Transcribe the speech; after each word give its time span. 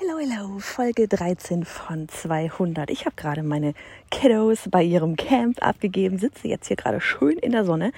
Hello, 0.00 0.16
hello, 0.20 0.60
Folge 0.60 1.08
13 1.08 1.64
von 1.64 2.08
200. 2.08 2.88
Ich 2.88 3.04
habe 3.04 3.16
gerade 3.16 3.42
meine 3.42 3.74
Kiddos 4.12 4.68
bei 4.70 4.84
ihrem 4.84 5.16
Camp 5.16 5.60
abgegeben, 5.60 6.18
sitze 6.18 6.46
jetzt 6.46 6.68
hier 6.68 6.76
gerade 6.76 7.00
schön 7.00 7.36
in 7.36 7.50
der 7.50 7.64
Sonne 7.64 7.90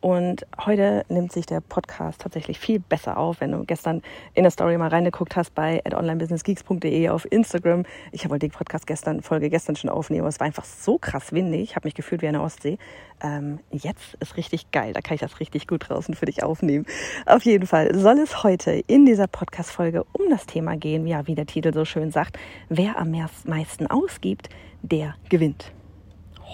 und 0.00 0.46
heute 0.64 1.04
nimmt 1.08 1.32
sich 1.32 1.46
der 1.46 1.60
Podcast 1.60 2.20
tatsächlich 2.20 2.58
viel 2.58 2.78
besser 2.78 3.16
auf, 3.16 3.40
wenn 3.40 3.52
du 3.52 3.64
gestern 3.64 4.02
in 4.34 4.44
der 4.44 4.50
Story 4.50 4.78
mal 4.78 4.88
reingeguckt 4.88 5.34
hast 5.34 5.54
bei 5.54 5.82
onlinebusinessgeeks.de 5.84 7.08
auf 7.08 7.26
Instagram. 7.30 7.84
Ich 8.12 8.28
wollte 8.30 8.48
die 8.48 8.54
Podcast 8.54 8.86
gestern, 8.86 9.22
Folge 9.22 9.50
gestern 9.50 9.76
schon 9.76 9.90
aufnehmen, 9.90 10.26
es 10.28 10.38
war 10.38 10.46
einfach 10.46 10.64
so 10.64 10.98
krass 10.98 11.32
windig. 11.32 11.62
Ich 11.62 11.76
habe 11.76 11.86
mich 11.86 11.94
gefühlt 11.94 12.22
wie 12.22 12.28
eine 12.28 12.42
Ostsee. 12.42 12.78
Ähm, 13.20 13.58
jetzt 13.72 14.14
ist 14.20 14.36
richtig 14.36 14.70
geil. 14.70 14.92
Da 14.92 15.00
kann 15.00 15.14
ich 15.14 15.20
das 15.20 15.40
richtig 15.40 15.66
gut 15.66 15.88
draußen 15.88 16.14
für 16.14 16.26
dich 16.26 16.42
aufnehmen. 16.42 16.86
Auf 17.26 17.42
jeden 17.42 17.66
Fall 17.66 17.94
soll 17.94 18.18
es 18.18 18.44
heute 18.44 18.70
in 18.70 19.04
dieser 19.04 19.26
Podcast-Folge 19.26 20.04
um 20.12 20.30
das 20.30 20.46
Thema 20.46 20.76
gehen, 20.76 21.06
ja, 21.06 21.26
wie 21.26 21.34
der 21.34 21.46
Titel 21.46 21.72
so 21.72 21.84
schön 21.84 22.10
sagt, 22.12 22.38
wer 22.68 22.98
am 22.98 23.14
meisten 23.44 23.86
ausgibt, 23.86 24.48
der 24.82 25.16
gewinnt. 25.28 25.72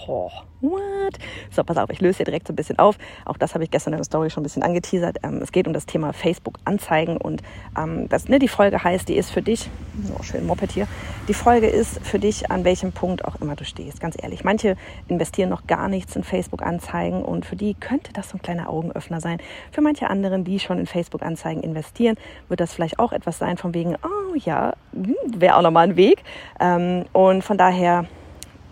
Oh, 0.07 0.31
what? 0.61 1.19
So, 1.51 1.63
pass 1.63 1.77
auf, 1.77 1.89
ich 1.91 2.01
löse 2.01 2.19
hier 2.19 2.25
direkt 2.25 2.47
so 2.47 2.53
ein 2.53 2.57
bisschen 2.57 2.79
auf. 2.79 2.99
Auch 3.25 3.37
das 3.37 3.55
habe 3.55 3.65
ich 3.65 3.71
gestern 3.71 3.93
in 3.93 3.99
der 3.99 4.05
Story 4.05 4.31
schon 4.31 4.43
ein 4.43 4.45
bisschen 4.45 4.63
angeteasert. 4.63 5.19
Ähm, 5.23 5.41
es 5.43 5.53
geht 5.53 5.67
um 5.67 5.73
das 5.73 5.87
Thema 5.87 6.13
Facebook-Anzeigen 6.13 7.17
und 7.17 7.43
ähm, 7.79 8.09
das, 8.09 8.29
ne, 8.29 8.39
die 8.39 8.49
Folge 8.49 8.83
heißt, 8.83 9.09
die 9.09 9.17
ist 9.17 9.31
für 9.31 9.43
dich, 9.43 9.71
oh, 10.19 10.23
schön 10.23 10.47
Moped 10.47 10.73
hier, 10.73 10.89
die 11.29 11.35
Folge 11.35 11.69
ist 11.69 12.05
für 12.05 12.19
dich, 12.19 12.51
an 12.51 12.65
welchem 12.65 12.93
Punkt 12.93 13.25
auch 13.25 13.41
immer 13.41 13.57
du 13.57 13.65
stehst. 13.65 14.01
Ganz 14.01 14.17
ehrlich, 14.21 14.45
manche 14.45 14.77
investieren 15.09 15.49
noch 15.49 15.67
gar 15.67 15.89
nichts 15.89 16.17
in 16.17 16.25
Facebook-Anzeigen 16.25 17.23
und 17.23 17.47
für 17.47 17.57
die 17.57 17.75
könnte 17.75 18.13
das 18.13 18.31
so 18.31 18.37
ein 18.37 18.43
kleiner 18.43 18.69
Augenöffner 18.69 19.21
sein. 19.21 19.39
Für 19.71 19.81
manche 19.81 20.11
anderen, 20.11 20.45
die 20.45 20.59
schon 20.59 20.79
in 20.79 20.87
Facebook-Anzeigen 20.87 21.63
investieren, 21.63 22.17
wird 22.49 22.61
das 22.61 22.75
vielleicht 22.75 22.99
auch 22.99 23.13
etwas 23.13 23.39
sein 23.39 23.57
von 23.57 23.75
wegen, 23.75 23.97
oh 24.03 24.35
ja, 24.35 24.75
hm, 24.93 25.15
wäre 25.37 25.57
auch 25.57 25.63
nochmal 25.63 25.89
ein 25.89 25.97
Weg. 25.97 26.23
Ähm, 26.61 27.05
und 27.13 27.43
von 27.43 27.57
daher 27.57 28.07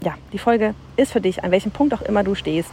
ja, 0.02 0.14
die 0.32 0.38
Folge 0.38 0.74
ist 0.96 1.12
für 1.12 1.20
dich, 1.20 1.44
an 1.44 1.50
welchem 1.50 1.70
Punkt 1.70 1.94
auch 1.94 2.02
immer 2.02 2.24
du 2.24 2.34
stehst, 2.34 2.70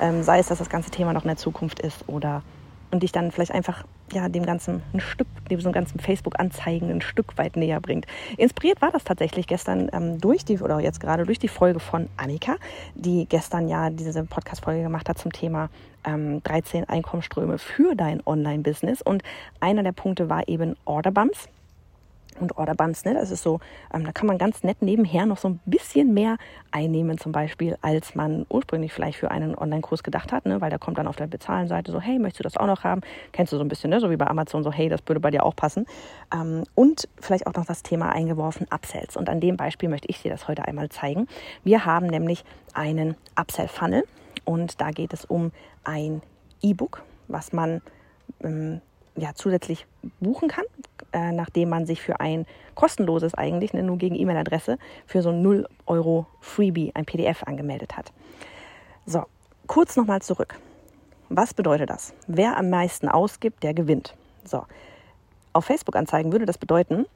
ähm, 0.00 0.22
sei 0.22 0.38
es, 0.38 0.46
dass 0.46 0.58
das 0.58 0.70
ganze 0.70 0.90
Thema 0.90 1.12
noch 1.12 1.22
in 1.22 1.28
der 1.28 1.36
Zukunft 1.36 1.80
ist 1.80 2.04
oder 2.08 2.42
und 2.90 3.02
dich 3.02 3.12
dann 3.12 3.30
vielleicht 3.30 3.52
einfach 3.52 3.84
ja 4.12 4.28
dem 4.28 4.46
ganzen 4.46 4.82
ein 4.94 5.00
Stück, 5.00 5.28
dem 5.50 5.60
so 5.60 5.70
ganzen 5.70 6.00
Facebook-Anzeigen 6.00 6.90
ein 6.90 7.02
Stück 7.02 7.36
weit 7.36 7.56
näher 7.56 7.80
bringt. 7.80 8.06
Inspiriert 8.38 8.80
war 8.80 8.90
das 8.90 9.04
tatsächlich 9.04 9.46
gestern 9.46 9.90
ähm, 9.92 10.18
durch 10.18 10.44
die 10.44 10.58
oder 10.58 10.80
jetzt 10.80 11.00
gerade 11.00 11.26
durch 11.26 11.38
die 11.38 11.48
Folge 11.48 11.80
von 11.80 12.08
Annika, 12.16 12.56
die 12.94 13.26
gestern 13.28 13.68
ja 13.68 13.90
diese 13.90 14.24
Podcast-Folge 14.24 14.82
gemacht 14.82 15.08
hat 15.08 15.18
zum 15.18 15.32
Thema 15.32 15.68
ähm, 16.04 16.42
13 16.44 16.88
Einkommensströme 16.88 17.58
für 17.58 17.94
dein 17.94 18.22
Online-Business 18.26 19.02
und 19.02 19.22
einer 19.60 19.82
der 19.82 19.92
Punkte 19.92 20.30
war 20.30 20.48
eben 20.48 20.74
Orderbumps 20.86 21.48
und 22.40 22.56
Orderbumps, 22.56 23.04
ne? 23.04 23.14
Das 23.14 23.30
ist 23.30 23.42
so, 23.42 23.60
ähm, 23.92 24.04
da 24.04 24.12
kann 24.12 24.26
man 24.26 24.38
ganz 24.38 24.62
nett 24.62 24.82
nebenher 24.82 25.26
noch 25.26 25.38
so 25.38 25.48
ein 25.48 25.60
bisschen 25.66 26.14
mehr 26.14 26.36
einnehmen, 26.70 27.18
zum 27.18 27.32
Beispiel, 27.32 27.76
als 27.82 28.14
man 28.14 28.46
ursprünglich 28.48 28.92
vielleicht 28.92 29.18
für 29.18 29.30
einen 29.30 29.56
Online-Kurs 29.56 30.02
gedacht 30.02 30.32
hat, 30.32 30.46
ne? 30.46 30.60
Weil 30.60 30.70
da 30.70 30.78
kommt 30.78 30.98
dann 30.98 31.06
auf 31.06 31.16
der 31.16 31.26
Bezahlen-Seite 31.26 31.92
so, 31.92 32.00
hey, 32.00 32.18
möchtest 32.18 32.40
du 32.40 32.42
das 32.44 32.56
auch 32.56 32.66
noch 32.66 32.84
haben? 32.84 33.00
Kennst 33.32 33.52
du 33.52 33.56
so 33.56 33.64
ein 33.64 33.68
bisschen, 33.68 33.90
ne? 33.90 34.00
So 34.00 34.10
wie 34.10 34.16
bei 34.16 34.26
Amazon, 34.26 34.62
so, 34.62 34.72
hey, 34.72 34.88
das 34.88 35.00
würde 35.06 35.20
bei 35.20 35.30
dir 35.30 35.44
auch 35.44 35.56
passen. 35.56 35.86
Ähm, 36.34 36.64
und 36.74 37.08
vielleicht 37.20 37.46
auch 37.46 37.54
noch 37.54 37.66
das 37.66 37.82
Thema 37.82 38.10
eingeworfen, 38.10 38.66
Upsells. 38.70 39.16
Und 39.16 39.28
an 39.28 39.40
dem 39.40 39.56
Beispiel 39.56 39.88
möchte 39.88 40.08
ich 40.08 40.22
dir 40.22 40.30
das 40.30 40.48
heute 40.48 40.64
einmal 40.64 40.88
zeigen. 40.88 41.26
Wir 41.64 41.84
haben 41.84 42.06
nämlich 42.06 42.44
einen 42.74 43.16
Upsell-Funnel 43.38 44.04
und 44.44 44.80
da 44.80 44.90
geht 44.90 45.12
es 45.12 45.24
um 45.24 45.52
ein 45.84 46.22
E-Book, 46.62 47.02
was 47.28 47.52
man 47.52 47.82
ähm, 48.42 48.80
ja, 49.18 49.34
zusätzlich 49.34 49.86
buchen 50.20 50.48
kann, 50.48 50.64
äh, 51.12 51.32
nachdem 51.32 51.68
man 51.68 51.86
sich 51.86 52.00
für 52.00 52.20
ein 52.20 52.46
kostenloses 52.74 53.34
eigentlich, 53.34 53.72
ne, 53.72 53.82
nur 53.82 53.98
gegen 53.98 54.14
E-Mail-Adresse, 54.14 54.78
für 55.06 55.22
so 55.22 55.30
ein 55.30 55.42
0 55.42 55.68
Euro 55.86 56.26
Freebie, 56.40 56.92
ein 56.94 57.04
PDF 57.04 57.42
angemeldet 57.42 57.96
hat. 57.96 58.12
So, 59.06 59.24
kurz 59.66 59.96
nochmal 59.96 60.22
zurück. 60.22 60.58
Was 61.28 61.52
bedeutet 61.52 61.90
das? 61.90 62.14
Wer 62.26 62.56
am 62.56 62.70
meisten 62.70 63.08
ausgibt, 63.08 63.62
der 63.62 63.74
gewinnt. 63.74 64.14
So, 64.44 64.64
auf 65.52 65.64
Facebook-Anzeigen 65.64 66.32
würde 66.32 66.46
das 66.46 66.58
bedeuten, 66.58 67.06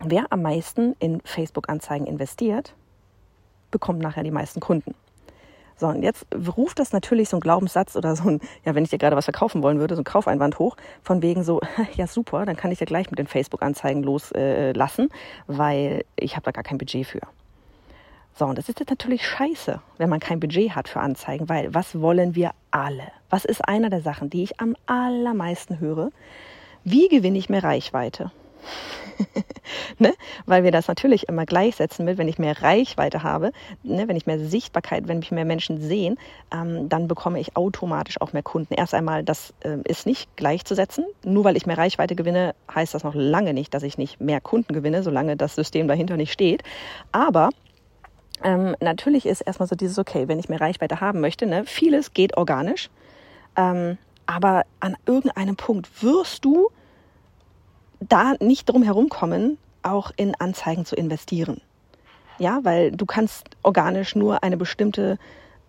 wer 0.00 0.32
am 0.32 0.42
meisten 0.42 0.94
in 0.98 1.20
Facebook-Anzeigen 1.22 2.06
investiert, 2.06 2.74
bekommt 3.70 4.00
nachher 4.00 4.22
die 4.22 4.30
meisten 4.30 4.60
Kunden. 4.60 4.94
So, 5.78 5.88
und 5.88 6.02
jetzt 6.02 6.26
ruft 6.56 6.78
das 6.78 6.92
natürlich 6.92 7.28
so 7.28 7.36
ein 7.36 7.40
Glaubenssatz 7.40 7.96
oder 7.96 8.16
so 8.16 8.28
ein, 8.28 8.40
ja, 8.64 8.74
wenn 8.74 8.84
ich 8.84 8.90
dir 8.90 8.98
gerade 8.98 9.14
was 9.14 9.26
verkaufen 9.26 9.62
wollen 9.62 9.78
würde, 9.78 9.94
so 9.94 10.00
ein 10.00 10.04
Kaufeinwand 10.04 10.58
hoch, 10.58 10.76
von 11.02 11.20
wegen 11.20 11.44
so, 11.44 11.60
ja 11.94 12.06
super, 12.06 12.46
dann 12.46 12.56
kann 12.56 12.72
ich 12.72 12.80
ja 12.80 12.86
gleich 12.86 13.10
mit 13.10 13.18
den 13.18 13.26
Facebook-Anzeigen 13.26 14.02
loslassen, 14.02 15.06
äh, 15.06 15.12
weil 15.46 16.04
ich 16.16 16.34
habe 16.34 16.44
da 16.44 16.50
gar 16.52 16.64
kein 16.64 16.78
Budget 16.78 17.06
für. 17.06 17.20
So, 18.38 18.46
und 18.46 18.58
das 18.58 18.68
ist 18.68 18.80
jetzt 18.80 18.90
natürlich 18.90 19.26
scheiße, 19.26 19.80
wenn 19.96 20.10
man 20.10 20.20
kein 20.20 20.40
Budget 20.40 20.76
hat 20.76 20.88
für 20.88 21.00
Anzeigen, 21.00 21.48
weil 21.48 21.74
was 21.74 22.00
wollen 22.00 22.34
wir 22.34 22.50
alle? 22.70 23.12
Was 23.30 23.44
ist 23.44 23.66
einer 23.66 23.90
der 23.90 24.02
Sachen, 24.02 24.30
die 24.30 24.42
ich 24.42 24.60
am 24.60 24.76
allermeisten 24.86 25.80
höre? 25.80 26.10
Wie 26.84 27.08
gewinne 27.08 27.38
ich 27.38 27.48
mehr 27.48 27.64
Reichweite? 27.64 28.30
ne? 29.98 30.14
Weil 30.46 30.64
wir 30.64 30.70
das 30.70 30.88
natürlich 30.88 31.28
immer 31.28 31.46
gleichsetzen 31.46 32.04
mit, 32.04 32.18
wenn 32.18 32.28
ich 32.28 32.38
mehr 32.38 32.62
Reichweite 32.62 33.22
habe, 33.22 33.52
ne? 33.82 34.08
wenn 34.08 34.16
ich 34.16 34.26
mehr 34.26 34.38
Sichtbarkeit, 34.38 35.08
wenn 35.08 35.18
mich 35.18 35.30
mehr 35.30 35.44
Menschen 35.44 35.80
sehen, 35.80 36.18
ähm, 36.52 36.88
dann 36.88 37.08
bekomme 37.08 37.40
ich 37.40 37.56
automatisch 37.56 38.20
auch 38.20 38.32
mehr 38.32 38.42
Kunden. 38.42 38.74
Erst 38.74 38.94
einmal, 38.94 39.24
das 39.24 39.54
äh, 39.60 39.78
ist 39.84 40.06
nicht 40.06 40.36
gleichzusetzen. 40.36 41.04
Nur 41.24 41.44
weil 41.44 41.56
ich 41.56 41.66
mehr 41.66 41.78
Reichweite 41.78 42.14
gewinne, 42.14 42.54
heißt 42.74 42.94
das 42.94 43.04
noch 43.04 43.14
lange 43.14 43.54
nicht, 43.54 43.74
dass 43.74 43.82
ich 43.82 43.98
nicht 43.98 44.20
mehr 44.20 44.40
Kunden 44.40 44.72
gewinne, 44.72 45.02
solange 45.02 45.36
das 45.36 45.54
System 45.54 45.88
dahinter 45.88 46.16
nicht 46.16 46.32
steht. 46.32 46.62
Aber 47.12 47.50
ähm, 48.44 48.76
natürlich 48.80 49.26
ist 49.26 49.40
erstmal 49.40 49.68
so 49.68 49.76
dieses, 49.76 49.98
okay, 49.98 50.28
wenn 50.28 50.38
ich 50.38 50.48
mehr 50.48 50.60
Reichweite 50.60 51.00
haben 51.00 51.20
möchte, 51.20 51.46
ne? 51.46 51.64
vieles 51.64 52.12
geht 52.12 52.36
organisch. 52.36 52.90
Ähm, 53.56 53.98
aber 54.26 54.64
an 54.80 54.96
irgendeinem 55.06 55.56
Punkt 55.56 56.02
wirst 56.02 56.44
du 56.44 56.68
da 58.00 58.34
nicht 58.40 58.68
drum 58.68 58.82
herumkommen, 58.82 59.58
auch 59.82 60.10
in 60.16 60.34
Anzeigen 60.34 60.84
zu 60.84 60.96
investieren. 60.96 61.60
Ja, 62.38 62.60
weil 62.62 62.92
du 62.92 63.06
kannst 63.06 63.48
organisch 63.62 64.14
nur 64.14 64.42
eine 64.42 64.56
bestimmte 64.56 65.18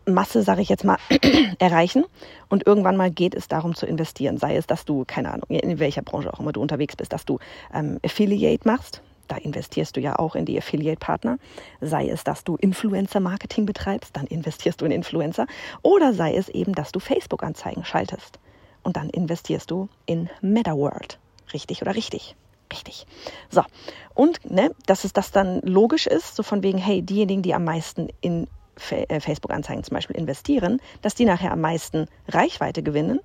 Masse, 0.06 0.42
sage 0.44 0.62
ich 0.62 0.70
jetzt 0.70 0.84
mal, 0.84 0.98
erreichen. 1.60 2.06
Und 2.50 2.66
irgendwann 2.66 2.98
mal 2.98 3.12
geht 3.12 3.36
es 3.36 3.48
darum 3.48 3.76
zu 3.76 3.86
investieren. 3.86 4.38
Sei 4.38 4.56
es, 4.56 4.68
dass 4.68 4.86
du, 4.86 5.04
keine 5.06 5.32
Ahnung, 5.32 5.48
in 5.50 5.80
welcher 5.80 6.02
Branche 6.02 6.34
auch 6.34 6.40
immer 6.40 6.54
du 6.54 6.62
unterwegs 6.62 6.96
bist, 6.96 7.14
dass 7.14 7.26
du 7.26 7.40
ähm, 7.74 8.00
Affiliate 8.04 8.68
machst. 8.68 9.02
Da 9.28 9.36
investierst 9.36 9.98
du 9.98 10.00
ja 10.00 10.18
auch 10.18 10.36
in 10.36 10.46
die 10.46 10.58
Affiliate-Partner. 10.58 11.38
Sei 11.82 12.08
es, 12.08 12.24
dass 12.24 12.46
du 12.46 12.56
Influencer-Marketing 12.56 13.66
betreibst, 13.66 14.16
dann 14.16 14.26
investierst 14.28 14.80
du 14.80 14.86
in 14.86 14.92
Influencer. 14.92 15.48
Oder 15.82 16.14
sei 16.14 16.36
es 16.36 16.48
eben, 16.48 16.74
dass 16.74 16.94
du 16.94 17.00
Facebook-Anzeigen 17.00 17.84
schaltest. 17.84 18.40
Und 18.84 18.96
dann 18.96 19.09
investierst 19.09 19.70
du 19.70 19.90
in 20.06 20.30
MetaWorld. 20.42 21.20
Richtig 21.53 21.81
oder 21.81 21.96
richtig? 21.96 22.35
Richtig. 22.72 23.06
So. 23.50 23.63
Und, 24.13 24.40
ne, 24.50 24.72
dass 24.85 25.03
es 25.03 25.13
das 25.13 25.31
dann 25.31 25.62
logisch 25.62 26.08
ist, 26.08 26.35
so 26.35 26.44
von 26.44 26.63
wegen, 26.63 26.78
hey, 26.78 27.02
diejenigen, 27.02 27.41
die 27.41 27.53
am 27.53 27.63
meisten 27.63 28.09
in 28.22 28.47
äh, 28.90 29.19
Facebook-Anzeigen 29.19 29.84
zum 29.84 29.96
Beispiel 29.96 30.18
investieren, 30.18 30.81
dass 31.02 31.16
die 31.16 31.25
nachher 31.25 31.52
am 31.52 31.62
meisten 31.62 32.08
Reichweite 32.28 32.84
gewinnen, 32.84 33.19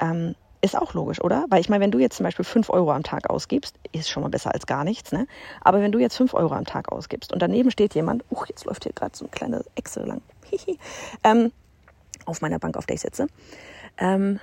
ähm, 0.00 0.34
ist 0.62 0.76
auch 0.76 0.94
logisch, 0.94 1.20
oder? 1.22 1.44
Weil 1.48 1.60
ich 1.60 1.68
meine, 1.68 1.84
wenn 1.84 1.90
du 1.90 1.98
jetzt 1.98 2.16
zum 2.16 2.24
Beispiel 2.24 2.44
5 2.44 2.70
Euro 2.70 2.90
am 2.90 3.02
Tag 3.02 3.30
ausgibst, 3.30 3.76
ist 3.92 4.08
schon 4.08 4.22
mal 4.22 4.30
besser 4.30 4.52
als 4.52 4.66
gar 4.66 4.84
nichts, 4.84 5.12
ne? 5.12 5.26
Aber 5.60 5.80
wenn 5.80 5.92
du 5.92 5.98
jetzt 5.98 6.16
5 6.16 6.34
Euro 6.34 6.54
am 6.54 6.64
Tag 6.64 6.90
ausgibst 6.90 7.32
und 7.32 7.40
daneben 7.40 7.70
steht 7.70 7.94
jemand, 7.94 8.24
uch, 8.30 8.46
jetzt 8.46 8.64
läuft 8.64 8.84
hier 8.84 8.92
gerade 8.92 9.16
so 9.16 9.26
ein 9.26 9.30
kleiner 9.30 9.62
Excel 9.74 10.06
lang, 10.06 10.22
ähm, 11.24 11.52
auf 12.24 12.40
meiner 12.40 12.58
Bank, 12.58 12.76
auf 12.76 12.86
der 12.86 12.94
ich 12.94 13.02
sitze, 13.02 13.28
ähm, 13.98 14.40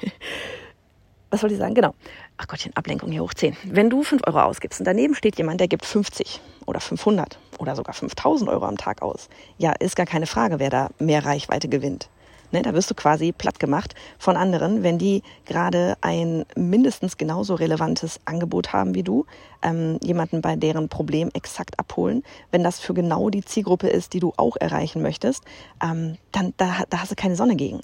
was 1.30 1.40
soll 1.40 1.52
ich 1.52 1.58
sagen? 1.58 1.74
Genau. 1.74 1.94
Ach 2.40 2.46
Gottchen, 2.46 2.74
Ablenkung 2.76 3.10
hier 3.10 3.22
hoch 3.22 3.34
10. 3.34 3.56
Wenn 3.64 3.90
du 3.90 4.04
5 4.04 4.22
Euro 4.28 4.40
ausgibst 4.42 4.78
und 4.78 4.86
daneben 4.86 5.16
steht 5.16 5.36
jemand, 5.38 5.60
der 5.60 5.66
gibt 5.66 5.84
50 5.84 6.40
oder 6.66 6.78
500 6.78 7.36
oder 7.58 7.74
sogar 7.74 7.94
5000 7.94 8.48
Euro 8.48 8.64
am 8.64 8.76
Tag 8.76 9.02
aus, 9.02 9.28
ja, 9.58 9.72
ist 9.72 9.96
gar 9.96 10.06
keine 10.06 10.26
Frage, 10.26 10.60
wer 10.60 10.70
da 10.70 10.90
mehr 11.00 11.26
Reichweite 11.26 11.68
gewinnt. 11.68 12.08
Ne, 12.52 12.62
da 12.62 12.72
wirst 12.72 12.90
du 12.90 12.94
quasi 12.94 13.32
platt 13.32 13.58
gemacht 13.58 13.94
von 14.18 14.36
anderen, 14.36 14.82
wenn 14.84 14.98
die 14.98 15.22
gerade 15.46 15.96
ein 16.00 16.46
mindestens 16.54 17.18
genauso 17.18 17.56
relevantes 17.56 18.20
Angebot 18.24 18.72
haben 18.72 18.94
wie 18.94 19.02
du, 19.02 19.26
ähm, 19.60 19.98
jemanden 20.00 20.40
bei 20.40 20.56
deren 20.56 20.88
Problem 20.88 21.30
exakt 21.34 21.78
abholen. 21.78 22.22
Wenn 22.52 22.62
das 22.62 22.78
für 22.80 22.94
genau 22.94 23.28
die 23.28 23.44
Zielgruppe 23.44 23.88
ist, 23.88 24.14
die 24.14 24.20
du 24.20 24.32
auch 24.36 24.56
erreichen 24.58 25.02
möchtest, 25.02 25.42
ähm, 25.82 26.16
dann 26.32 26.54
da, 26.56 26.84
da 26.88 27.00
hast 27.00 27.10
du 27.10 27.16
keine 27.16 27.36
Sonne 27.36 27.56
gegen. 27.56 27.80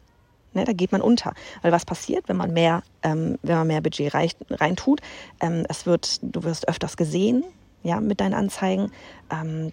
Ne, 0.54 0.64
da 0.64 0.72
geht 0.72 0.92
man 0.92 1.00
unter. 1.00 1.34
Weil 1.62 1.72
was 1.72 1.84
passiert, 1.84 2.28
wenn 2.28 2.36
man 2.36 2.52
mehr, 2.52 2.82
ähm, 3.02 3.38
wenn 3.42 3.56
man 3.56 3.66
mehr 3.66 3.80
Budget 3.80 4.14
rein, 4.14 4.30
reintut? 4.50 5.00
Ähm, 5.40 5.66
es 5.68 5.84
wird, 5.84 6.20
du 6.22 6.44
wirst 6.44 6.68
öfters 6.68 6.96
gesehen, 6.96 7.44
ja, 7.82 8.00
mit 8.00 8.20
deinen 8.20 8.34
Anzeigen. 8.34 8.90
Ähm, 9.30 9.72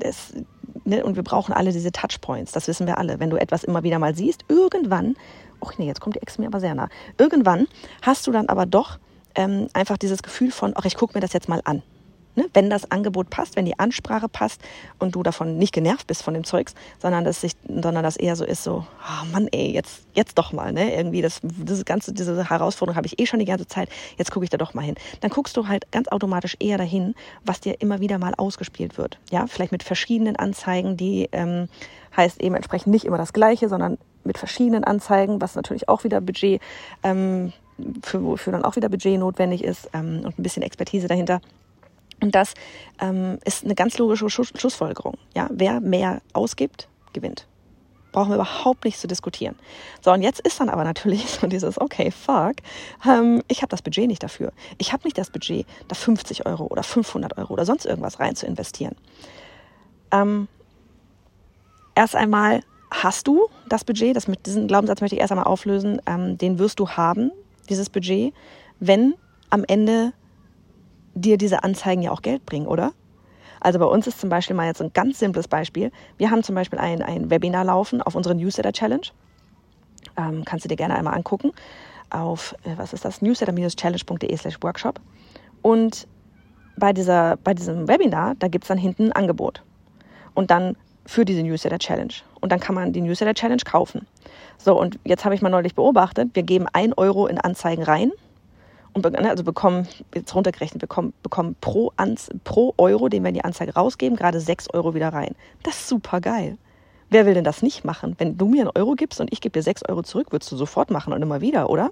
es, 0.00 0.32
ne, 0.84 1.04
und 1.04 1.16
wir 1.16 1.22
brauchen 1.22 1.52
alle 1.52 1.72
diese 1.72 1.92
Touchpoints. 1.92 2.52
Das 2.52 2.68
wissen 2.68 2.86
wir 2.86 2.98
alle. 2.98 3.20
Wenn 3.20 3.30
du 3.30 3.36
etwas 3.36 3.64
immer 3.64 3.82
wieder 3.82 3.98
mal 3.98 4.14
siehst, 4.14 4.44
irgendwann, 4.48 5.16
ach 5.60 5.76
nee, 5.78 5.86
jetzt 5.86 6.00
kommt 6.00 6.16
die 6.16 6.22
Ex 6.22 6.38
mir 6.38 6.46
aber 6.46 6.60
sehr 6.60 6.74
nah. 6.74 6.88
Irgendwann 7.18 7.66
hast 8.02 8.26
du 8.26 8.32
dann 8.32 8.48
aber 8.48 8.66
doch 8.66 8.98
ähm, 9.34 9.68
einfach 9.72 9.98
dieses 9.98 10.22
Gefühl 10.22 10.50
von, 10.50 10.72
ach, 10.76 10.84
ich 10.84 10.96
gucke 10.96 11.14
mir 11.14 11.20
das 11.20 11.32
jetzt 11.32 11.48
mal 11.48 11.60
an. 11.64 11.82
Ne? 12.36 12.46
Wenn 12.54 12.70
das 12.70 12.90
Angebot 12.90 13.30
passt, 13.30 13.56
wenn 13.56 13.64
die 13.64 13.78
Ansprache 13.78 14.28
passt 14.28 14.60
und 14.98 15.14
du 15.14 15.22
davon 15.22 15.58
nicht 15.58 15.72
genervt 15.72 16.06
bist 16.06 16.22
von 16.22 16.34
dem 16.34 16.44
Zeugs, 16.44 16.74
sondern 16.98 17.24
dass 17.24 17.40
sich, 17.40 17.52
sondern 17.68 18.02
das 18.02 18.16
eher 18.16 18.36
so 18.36 18.44
ist, 18.44 18.62
so, 18.62 18.86
oh 19.02 19.26
Mann, 19.32 19.48
ey, 19.50 19.72
jetzt, 19.72 20.04
jetzt 20.14 20.38
doch 20.38 20.52
mal, 20.52 20.72
ne? 20.72 20.94
Irgendwie 20.94 21.22
das, 21.22 21.40
diese 21.42 21.84
ganze, 21.84 22.12
diese 22.12 22.48
Herausforderung 22.48 22.96
habe 22.96 23.06
ich 23.06 23.18
eh 23.18 23.26
schon 23.26 23.40
die 23.40 23.46
ganze 23.46 23.66
Zeit, 23.66 23.88
jetzt 24.16 24.30
gucke 24.30 24.44
ich 24.44 24.50
da 24.50 24.56
doch 24.56 24.74
mal 24.74 24.82
hin. 24.82 24.94
Dann 25.20 25.30
guckst 25.30 25.56
du 25.56 25.68
halt 25.68 25.90
ganz 25.90 26.08
automatisch 26.08 26.56
eher 26.60 26.78
dahin, 26.78 27.14
was 27.44 27.60
dir 27.60 27.80
immer 27.80 28.00
wieder 28.00 28.18
mal 28.18 28.34
ausgespielt 28.36 28.96
wird. 28.96 29.18
Ja, 29.30 29.46
vielleicht 29.46 29.72
mit 29.72 29.82
verschiedenen 29.82 30.36
Anzeigen, 30.36 30.96
die 30.96 31.28
ähm, 31.32 31.68
heißt 32.16 32.40
eben 32.40 32.54
entsprechend 32.54 32.92
nicht 32.92 33.04
immer 33.04 33.18
das 33.18 33.32
Gleiche, 33.32 33.68
sondern 33.68 33.98
mit 34.24 34.38
verschiedenen 34.38 34.84
Anzeigen, 34.84 35.40
was 35.40 35.54
natürlich 35.54 35.88
auch 35.88 36.04
wieder 36.04 36.20
Budget, 36.20 36.60
ähm, 37.02 37.52
für, 38.02 38.22
wofür 38.22 38.52
dann 38.52 38.64
auch 38.64 38.76
wieder 38.76 38.88
Budget 38.88 39.18
notwendig 39.18 39.64
ist 39.64 39.88
ähm, 39.94 40.22
und 40.24 40.38
ein 40.38 40.42
bisschen 40.42 40.62
Expertise 40.62 41.08
dahinter. 41.08 41.40
Und 42.20 42.34
das 42.34 42.54
ähm, 43.00 43.38
ist 43.44 43.64
eine 43.64 43.74
ganz 43.74 43.98
logische 43.98 44.28
Schlussfolgerung. 44.28 45.16
Ja, 45.34 45.48
wer 45.50 45.80
mehr 45.80 46.20
ausgibt, 46.32 46.88
gewinnt. 47.12 47.46
Brauchen 48.12 48.30
wir 48.30 48.36
überhaupt 48.36 48.84
nicht 48.84 48.98
zu 48.98 49.06
diskutieren. 49.06 49.54
So, 50.00 50.12
und 50.12 50.22
jetzt 50.22 50.40
ist 50.40 50.58
dann 50.58 50.68
aber 50.68 50.84
natürlich 50.84 51.26
so 51.30 51.46
dieses, 51.46 51.80
okay, 51.80 52.10
fuck, 52.10 52.56
ähm, 53.06 53.42
ich 53.48 53.62
habe 53.62 53.70
das 53.70 53.82
Budget 53.82 54.08
nicht 54.08 54.22
dafür. 54.22 54.52
Ich 54.78 54.92
habe 54.92 55.04
nicht 55.04 55.16
das 55.16 55.30
Budget, 55.30 55.66
da 55.88 55.94
50 55.94 56.46
Euro 56.46 56.66
oder 56.66 56.82
500 56.82 57.38
Euro 57.38 57.52
oder 57.52 57.64
sonst 57.64 57.86
irgendwas 57.86 58.18
rein 58.18 58.34
zu 58.34 58.46
investieren. 58.46 58.96
Ähm, 60.10 60.48
erst 61.94 62.16
einmal 62.16 62.62
hast 62.90 63.28
du 63.28 63.48
das 63.68 63.84
Budget, 63.84 64.16
das 64.16 64.26
mit 64.26 64.46
diesem 64.46 64.66
Glaubenssatz 64.66 65.00
möchte 65.00 65.14
ich 65.14 65.20
erst 65.20 65.30
einmal 65.32 65.46
auflösen, 65.46 66.02
ähm, 66.06 66.36
den 66.36 66.58
wirst 66.58 66.80
du 66.80 66.88
haben, 66.88 67.30
dieses 67.68 67.88
Budget, 67.88 68.34
wenn 68.80 69.14
am 69.50 69.64
Ende 69.66 70.12
dir 71.20 71.38
diese 71.38 71.62
Anzeigen 71.62 72.02
ja 72.02 72.10
auch 72.10 72.22
Geld 72.22 72.44
bringen, 72.46 72.66
oder? 72.66 72.92
Also 73.60 73.78
bei 73.78 73.84
uns 73.84 74.06
ist 74.06 74.20
zum 74.20 74.30
Beispiel 74.30 74.56
mal 74.56 74.66
jetzt 74.66 74.80
ein 74.80 74.92
ganz 74.92 75.18
simples 75.18 75.46
Beispiel. 75.46 75.92
Wir 76.16 76.30
haben 76.30 76.42
zum 76.42 76.54
Beispiel 76.54 76.78
ein, 76.78 77.02
ein 77.02 77.30
Webinar 77.30 77.64
laufen 77.64 78.00
auf 78.00 78.14
unsere 78.14 78.34
Newsletter 78.34 78.72
Challenge. 78.72 79.06
Ähm, 80.16 80.44
kannst 80.44 80.64
du 80.64 80.68
dir 80.68 80.76
gerne 80.76 80.96
einmal 80.96 81.14
angucken 81.14 81.52
auf, 82.08 82.54
äh, 82.64 82.72
was 82.76 82.92
ist 82.92 83.04
das, 83.04 83.22
newsletter-challenge.de 83.22 84.36
slash 84.36 84.56
workshop. 84.62 85.00
Und 85.62 86.08
bei, 86.76 86.92
dieser, 86.92 87.36
bei 87.36 87.54
diesem 87.54 87.86
Webinar, 87.86 88.34
da 88.38 88.48
gibt 88.48 88.64
es 88.64 88.68
dann 88.68 88.78
hinten 88.78 89.06
ein 89.06 89.12
Angebot. 89.12 89.62
Und 90.34 90.50
dann 90.50 90.76
für 91.06 91.24
diese 91.24 91.42
Newsletter 91.42 91.78
Challenge. 91.78 92.14
Und 92.40 92.52
dann 92.52 92.60
kann 92.60 92.74
man 92.74 92.92
die 92.92 93.00
Newsletter 93.00 93.34
Challenge 93.34 93.62
kaufen. 93.64 94.06
So, 94.58 94.78
und 94.78 94.98
jetzt 95.04 95.24
habe 95.24 95.34
ich 95.34 95.42
mal 95.42 95.48
neulich 95.48 95.74
beobachtet, 95.74 96.30
wir 96.34 96.42
geben 96.42 96.66
ein 96.72 96.92
Euro 96.94 97.26
in 97.26 97.38
Anzeigen 97.38 97.82
rein 97.82 98.12
und 98.92 99.06
also 99.16 99.44
bekommen, 99.44 99.86
jetzt 100.14 100.34
runtergerechnet, 100.34 100.80
bekommen, 100.80 101.12
bekommen 101.22 101.56
pro, 101.60 101.92
pro 102.44 102.74
Euro, 102.78 103.08
den 103.08 103.22
wir 103.22 103.28
in 103.28 103.34
die 103.34 103.44
Anzeige 103.44 103.74
rausgeben, 103.74 104.16
gerade 104.16 104.40
sechs 104.40 104.68
Euro 104.72 104.94
wieder 104.94 105.12
rein. 105.12 105.34
Das 105.62 105.76
ist 105.76 105.88
super 105.88 106.20
geil. 106.20 106.58
Wer 107.10 107.26
will 107.26 107.34
denn 107.34 107.44
das 107.44 107.62
nicht 107.62 107.84
machen? 107.84 108.14
Wenn 108.18 108.38
du 108.38 108.46
mir 108.46 108.62
einen 108.62 108.70
Euro 108.76 108.94
gibst 108.94 109.20
und 109.20 109.32
ich 109.32 109.40
gebe 109.40 109.52
dir 109.52 109.62
sechs 109.62 109.82
Euro 109.88 110.02
zurück, 110.02 110.30
würdest 110.30 110.52
du 110.52 110.56
sofort 110.56 110.90
machen 110.90 111.12
und 111.12 111.20
immer 111.20 111.40
wieder, 111.40 111.68
oder? 111.68 111.90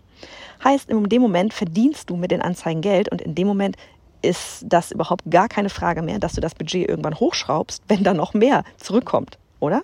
Heißt, 0.62 0.88
in 0.90 1.04
dem 1.08 1.22
Moment 1.22 1.52
verdienst 1.52 2.08
du 2.08 2.16
mit 2.16 2.30
den 2.30 2.40
Anzeigen 2.40 2.82
Geld 2.82 3.10
und 3.10 3.20
in 3.20 3.34
dem 3.34 3.48
Moment 3.48 3.76
ist 4.22 4.64
das 4.66 4.92
überhaupt 4.92 5.24
gar 5.28 5.48
keine 5.48 5.70
Frage 5.70 6.02
mehr, 6.02 6.20
dass 6.20 6.34
du 6.34 6.40
das 6.40 6.54
Budget 6.54 6.88
irgendwann 6.88 7.18
hochschraubst, 7.18 7.82
wenn 7.88 8.04
da 8.04 8.14
noch 8.14 8.34
mehr 8.34 8.62
zurückkommt, 8.76 9.38
oder? 9.60 9.82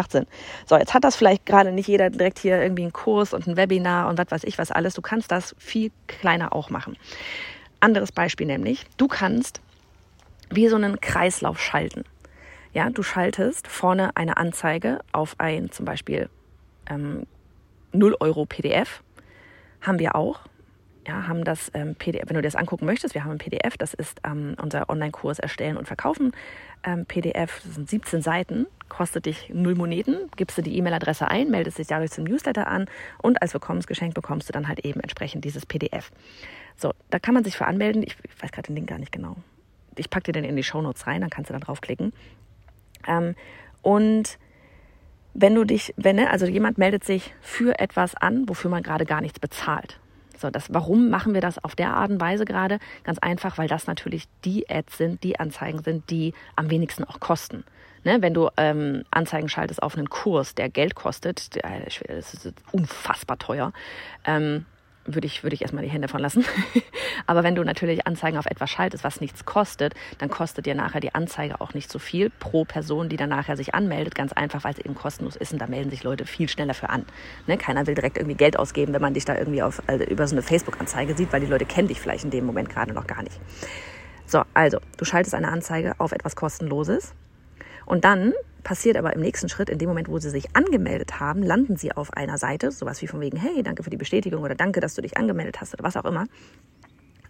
Macht 0.00 0.12
Sinn. 0.12 0.26
So, 0.64 0.78
jetzt 0.78 0.94
hat 0.94 1.04
das 1.04 1.14
vielleicht 1.14 1.44
gerade 1.44 1.72
nicht 1.72 1.86
jeder 1.86 2.08
direkt 2.08 2.38
hier 2.38 2.62
irgendwie 2.62 2.84
einen 2.84 2.92
Kurs 2.94 3.34
und 3.34 3.46
ein 3.46 3.58
Webinar 3.58 4.08
und 4.08 4.16
was 4.16 4.30
weiß 4.30 4.44
ich 4.44 4.56
was 4.56 4.70
alles. 4.70 4.94
Du 4.94 5.02
kannst 5.02 5.30
das 5.30 5.54
viel 5.58 5.92
kleiner 6.06 6.54
auch 6.54 6.70
machen. 6.70 6.96
Anderes 7.80 8.10
Beispiel 8.10 8.46
nämlich, 8.46 8.86
du 8.96 9.08
kannst 9.08 9.60
wie 10.48 10.68
so 10.68 10.76
einen 10.76 11.02
Kreislauf 11.02 11.60
schalten. 11.60 12.04
Ja, 12.72 12.88
du 12.88 13.02
schaltest 13.02 13.68
vorne 13.68 14.16
eine 14.16 14.38
Anzeige 14.38 15.00
auf 15.12 15.34
ein 15.36 15.70
zum 15.70 15.84
Beispiel 15.84 16.30
ähm, 16.88 17.26
0 17.92 18.16
Euro 18.20 18.46
PDF. 18.46 19.02
Haben 19.82 19.98
wir 19.98 20.16
auch 20.16 20.40
ja, 21.06 21.26
haben 21.26 21.44
das 21.44 21.70
ähm, 21.74 21.94
PDF, 21.94 22.28
wenn 22.28 22.34
du 22.34 22.42
dir 22.42 22.48
das 22.48 22.56
angucken 22.56 22.84
möchtest, 22.84 23.14
wir 23.14 23.24
haben 23.24 23.32
ein 23.32 23.38
PDF, 23.38 23.76
das 23.78 23.94
ist 23.94 24.20
ähm, 24.24 24.54
unser 24.60 24.90
Online-Kurs 24.90 25.38
Erstellen 25.38 25.76
und 25.76 25.86
Verkaufen. 25.86 26.32
Ähm, 26.84 27.06
PDF, 27.06 27.62
das 27.64 27.74
sind 27.74 27.88
17 27.88 28.22
Seiten, 28.22 28.66
kostet 28.88 29.26
dich 29.26 29.50
null 29.52 29.74
Moneten, 29.74 30.30
gibst 30.36 30.58
du 30.58 30.62
die 30.62 30.76
E-Mail-Adresse 30.76 31.28
ein, 31.28 31.50
meldest 31.50 31.78
dich 31.78 31.86
dadurch 31.86 32.10
zum 32.10 32.24
Newsletter 32.24 32.66
an 32.66 32.86
und 33.22 33.40
als 33.40 33.54
Willkommensgeschenk 33.54 34.14
bekommst 34.14 34.48
du 34.48 34.52
dann 34.52 34.68
halt 34.68 34.80
eben 34.80 35.00
entsprechend 35.00 35.44
dieses 35.44 35.64
PDF. 35.64 36.10
So, 36.76 36.92
da 37.10 37.18
kann 37.18 37.34
man 37.34 37.44
sich 37.44 37.56
für 37.56 37.66
anmelden. 37.66 38.02
Ich, 38.02 38.16
ich 38.22 38.42
weiß 38.42 38.52
gerade 38.52 38.66
den 38.66 38.76
Link 38.76 38.88
gar 38.88 38.98
nicht 38.98 39.12
genau. 39.12 39.36
Ich 39.96 40.10
packe 40.10 40.24
dir 40.24 40.32
den 40.32 40.44
in 40.44 40.56
die 40.56 40.62
Shownotes 40.62 41.06
rein, 41.06 41.20
dann 41.20 41.30
kannst 41.30 41.50
du 41.50 41.54
da 41.54 41.60
draufklicken. 41.60 42.12
Ähm, 43.06 43.34
und 43.82 44.38
wenn 45.32 45.54
du 45.54 45.64
dich, 45.64 45.94
wenn, 45.96 46.16
ne, 46.16 46.30
also 46.30 46.46
jemand 46.46 46.78
meldet 46.78 47.04
sich 47.04 47.34
für 47.40 47.78
etwas 47.78 48.14
an, 48.14 48.48
wofür 48.48 48.70
man 48.70 48.82
gerade 48.82 49.06
gar 49.06 49.20
nichts 49.20 49.38
bezahlt. 49.38 49.98
So, 50.40 50.50
das, 50.50 50.72
warum 50.72 51.10
machen 51.10 51.34
wir 51.34 51.40
das 51.40 51.62
auf 51.62 51.74
der 51.76 51.94
Art 51.94 52.10
und 52.10 52.20
Weise 52.20 52.44
gerade? 52.44 52.78
Ganz 53.04 53.18
einfach, 53.18 53.58
weil 53.58 53.68
das 53.68 53.86
natürlich 53.86 54.26
die 54.44 54.68
Ads 54.70 54.96
sind, 54.96 55.22
die 55.22 55.38
Anzeigen 55.38 55.82
sind, 55.82 56.10
die 56.10 56.32
am 56.56 56.70
wenigsten 56.70 57.04
auch 57.04 57.20
kosten. 57.20 57.64
Ne, 58.02 58.22
wenn 58.22 58.32
du 58.32 58.48
ähm, 58.56 59.04
Anzeigen 59.10 59.50
schaltest 59.50 59.82
auf 59.82 59.94
einen 59.94 60.08
Kurs, 60.08 60.54
der 60.54 60.70
Geld 60.70 60.94
kostet, 60.94 61.54
der, 61.54 61.84
das 62.08 62.32
ist 62.32 62.54
unfassbar 62.72 63.38
teuer, 63.38 63.74
ähm, 64.24 64.64
würde 65.04 65.26
ich, 65.26 65.42
würde 65.42 65.54
ich 65.54 65.62
erstmal 65.62 65.84
die 65.84 65.90
Hände 65.90 66.08
von 66.08 66.20
lassen. 66.20 66.44
Aber 67.26 67.42
wenn 67.42 67.54
du 67.54 67.64
natürlich 67.64 68.06
Anzeigen 68.06 68.38
auf 68.38 68.46
etwas 68.46 68.70
schaltest, 68.70 69.04
was 69.04 69.20
nichts 69.20 69.44
kostet, 69.44 69.94
dann 70.18 70.30
kostet 70.30 70.66
dir 70.66 70.74
nachher 70.74 71.00
die 71.00 71.14
Anzeige 71.14 71.60
auch 71.60 71.74
nicht 71.74 71.90
so 71.90 71.98
viel 71.98 72.30
pro 72.30 72.64
Person, 72.64 73.08
die 73.08 73.16
dann 73.16 73.30
nachher 73.30 73.56
sich 73.56 73.74
anmeldet. 73.74 74.14
Ganz 74.14 74.32
einfach, 74.32 74.64
weil 74.64 74.74
es 74.74 74.78
eben 74.78 74.94
kostenlos 74.94 75.36
ist 75.36 75.52
und 75.52 75.58
da 75.58 75.66
melden 75.66 75.90
sich 75.90 76.02
Leute 76.02 76.26
viel 76.26 76.48
schneller 76.48 76.74
für 76.74 76.90
an. 76.90 77.04
Ne? 77.46 77.56
Keiner 77.56 77.86
will 77.86 77.94
direkt 77.94 78.18
irgendwie 78.18 78.36
Geld 78.36 78.58
ausgeben, 78.58 78.92
wenn 78.92 79.02
man 79.02 79.14
dich 79.14 79.24
da 79.24 79.36
irgendwie 79.36 79.62
auf, 79.62 79.82
also 79.86 80.04
über 80.04 80.26
so 80.26 80.34
eine 80.34 80.42
Facebook-Anzeige 80.42 81.16
sieht, 81.16 81.32
weil 81.32 81.40
die 81.40 81.46
Leute 81.46 81.64
kennen 81.64 81.88
dich 81.88 82.00
vielleicht 82.00 82.24
in 82.24 82.30
dem 82.30 82.44
Moment 82.44 82.68
gerade 82.68 82.92
noch 82.92 83.06
gar 83.06 83.22
nicht. 83.22 83.40
So, 84.26 84.42
also, 84.54 84.78
du 84.96 85.04
schaltest 85.04 85.34
eine 85.34 85.48
Anzeige 85.48 85.94
auf 85.98 86.12
etwas 86.12 86.36
Kostenloses 86.36 87.14
und 87.84 88.04
dann 88.04 88.32
passiert 88.62 88.96
aber 88.96 89.12
im 89.14 89.20
nächsten 89.20 89.48
Schritt, 89.48 89.70
in 89.70 89.78
dem 89.78 89.88
Moment, 89.88 90.08
wo 90.08 90.18
sie 90.18 90.30
sich 90.30 90.54
angemeldet 90.54 91.20
haben, 91.20 91.42
landen 91.42 91.76
sie 91.76 91.92
auf 91.92 92.12
einer 92.14 92.38
Seite, 92.38 92.70
sowas 92.70 93.02
wie 93.02 93.06
von 93.06 93.20
wegen, 93.20 93.36
hey, 93.36 93.62
danke 93.62 93.82
für 93.82 93.90
die 93.90 93.96
Bestätigung 93.96 94.42
oder 94.42 94.54
danke, 94.54 94.80
dass 94.80 94.94
du 94.94 95.02
dich 95.02 95.16
angemeldet 95.16 95.60
hast 95.60 95.74
oder 95.74 95.84
was 95.84 95.96
auch 95.96 96.04
immer. 96.04 96.26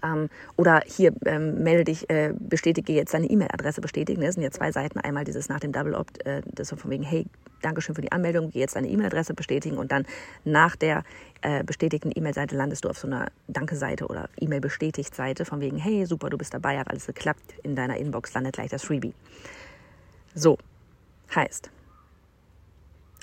Ähm, 0.03 0.29
oder 0.57 0.83
hier 0.87 1.13
ähm, 1.27 1.63
melde 1.63 1.85
dich, 1.85 2.09
äh, 2.11 2.33
bestätige 2.39 2.93
jetzt 2.93 3.15
deine 3.15 3.27
E-Mail-Adresse 3.27 3.81
bestätigen. 3.81 4.23
Das 4.23 4.35
sind 4.35 4.43
ja 4.43 4.51
zwei 4.51 4.73
Seiten. 4.73 4.99
Einmal 4.99 5.25
dieses 5.25 5.49
nach 5.49 5.61
dem 5.61 5.73
Double 5.73 5.95
Opt, 5.95 6.25
äh, 6.25 6.43
das 6.47 6.71
von 6.71 6.91
wegen, 6.91 7.03
hey, 7.03 7.27
danke 7.63 7.83
schön 7.83 7.95
für 7.95 8.01
die 8.01 8.13
Anmeldung, 8.13 8.51
geh 8.51 8.61
jetzt 8.61 8.77
deine 8.77 8.89
E-Mail-Adresse 8.89 9.35
bestätigen 9.35 9.77
und 9.77 9.93
dann 9.93 10.07
nach 10.45 10.77
der 10.77 11.05
äh, 11.43 11.63
bestätigten 11.65 12.11
E-Mail-Seite 12.15 12.57
landest 12.57 12.85
du 12.85 12.89
auf 12.89 12.99
so 12.99 13.07
einer 13.07 13.31
Danke-Seite 13.49 14.07
oder 14.07 14.29
E-Mail-Bestätigt-Seite 14.41 15.45
von 15.45 15.61
wegen, 15.61 15.77
hey, 15.77 16.07
super, 16.07 16.31
du 16.31 16.39
bist 16.39 16.55
dabei, 16.55 16.79
hat 16.79 16.89
alles 16.89 17.07
geklappt, 17.07 17.55
in 17.63 17.77
deiner 17.77 17.97
Inbox 17.97 18.33
landet 18.35 18.55
gleich 18.55 18.71
das 18.71 18.83
Freebie. 18.83 19.15
So, 20.35 20.59
Heißt, 21.35 21.71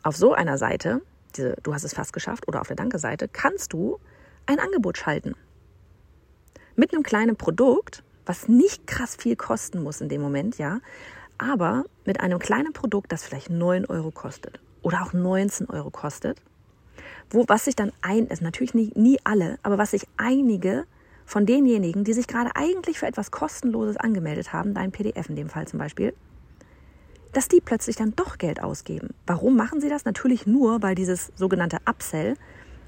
auf 0.03 0.15
so 0.15 0.33
einer 0.33 0.57
Seite, 0.57 1.01
diese, 1.35 1.55
du 1.63 1.73
hast 1.73 1.83
es 1.83 1.93
fast 1.93 2.13
geschafft, 2.13 2.47
oder 2.47 2.61
auf 2.61 2.67
der 2.67 2.77
Danke-Seite, 2.77 3.27
kannst 3.27 3.73
du 3.73 3.99
ein 4.45 4.59
Angebot 4.59 4.97
schalten. 4.97 5.35
Mit 6.75 6.93
einem 6.93 7.03
kleinen 7.03 7.35
Produkt, 7.35 8.03
was 8.25 8.47
nicht 8.47 8.87
krass 8.87 9.15
viel 9.15 9.35
kosten 9.35 9.83
muss 9.83 9.99
in 9.99 10.09
dem 10.09 10.21
Moment, 10.21 10.57
ja, 10.57 10.79
aber 11.37 11.83
mit 12.05 12.19
einem 12.21 12.39
kleinen 12.39 12.73
Produkt, 12.73 13.11
das 13.11 13.23
vielleicht 13.23 13.49
9 13.49 13.85
Euro 13.85 14.11
kostet 14.11 14.59
oder 14.81 15.03
auch 15.03 15.13
19 15.13 15.69
Euro 15.69 15.91
kostet, 15.91 16.41
wo, 17.29 17.43
was 17.47 17.65
sich 17.65 17.75
dann 17.75 17.91
ein, 18.01 18.27
ist 18.27 18.41
natürlich 18.41 18.73
nie, 18.73 18.91
nie 18.95 19.19
alle, 19.23 19.59
aber 19.63 19.77
was 19.77 19.91
sich 19.91 20.07
einige 20.15 20.85
von 21.25 21.45
denjenigen, 21.45 22.05
die 22.05 22.13
sich 22.13 22.27
gerade 22.27 22.51
eigentlich 22.55 22.99
für 22.99 23.05
etwas 23.05 23.31
Kostenloses 23.31 23.97
angemeldet 23.97 24.53
haben, 24.53 24.73
dein 24.73 24.93
PDF 24.93 25.27
in 25.27 25.35
dem 25.35 25.49
Fall 25.49 25.67
zum 25.67 25.79
Beispiel, 25.79 26.13
dass 27.37 27.47
die 27.47 27.61
plötzlich 27.61 27.95
dann 27.95 28.15
doch 28.15 28.39
Geld 28.39 28.63
ausgeben. 28.63 29.09
Warum 29.27 29.55
machen 29.55 29.79
sie 29.79 29.89
das? 29.89 30.05
Natürlich 30.05 30.47
nur, 30.47 30.81
weil 30.81 30.95
dieses 30.95 31.31
sogenannte 31.35 31.77
Upsell 31.87 32.33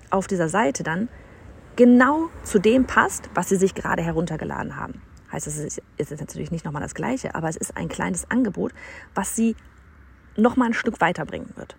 auf 0.10 0.26
dieser 0.26 0.50
Seite 0.50 0.82
dann 0.82 1.08
genau 1.76 2.30
zu 2.42 2.58
dem 2.58 2.88
passt, 2.88 3.30
was 3.36 3.48
sie 3.48 3.58
sich 3.58 3.76
gerade 3.76 4.02
heruntergeladen 4.02 4.76
haben. 4.76 5.04
Heißt, 5.32 5.46
es 5.46 5.60
ist, 5.60 5.84
ist 5.98 6.20
natürlich 6.20 6.50
nicht 6.50 6.66
nochmal 6.66 6.82
das 6.82 6.96
Gleiche, 6.96 7.36
aber 7.36 7.48
es 7.48 7.58
ist 7.58 7.78
ein 7.78 7.90
kleines 7.90 8.32
Angebot, 8.32 8.74
was 9.14 9.36
sie 9.36 9.56
nochmal 10.36 10.70
ein 10.70 10.74
Stück 10.74 11.00
weiterbringen 11.00 11.52
wird. 11.56 11.76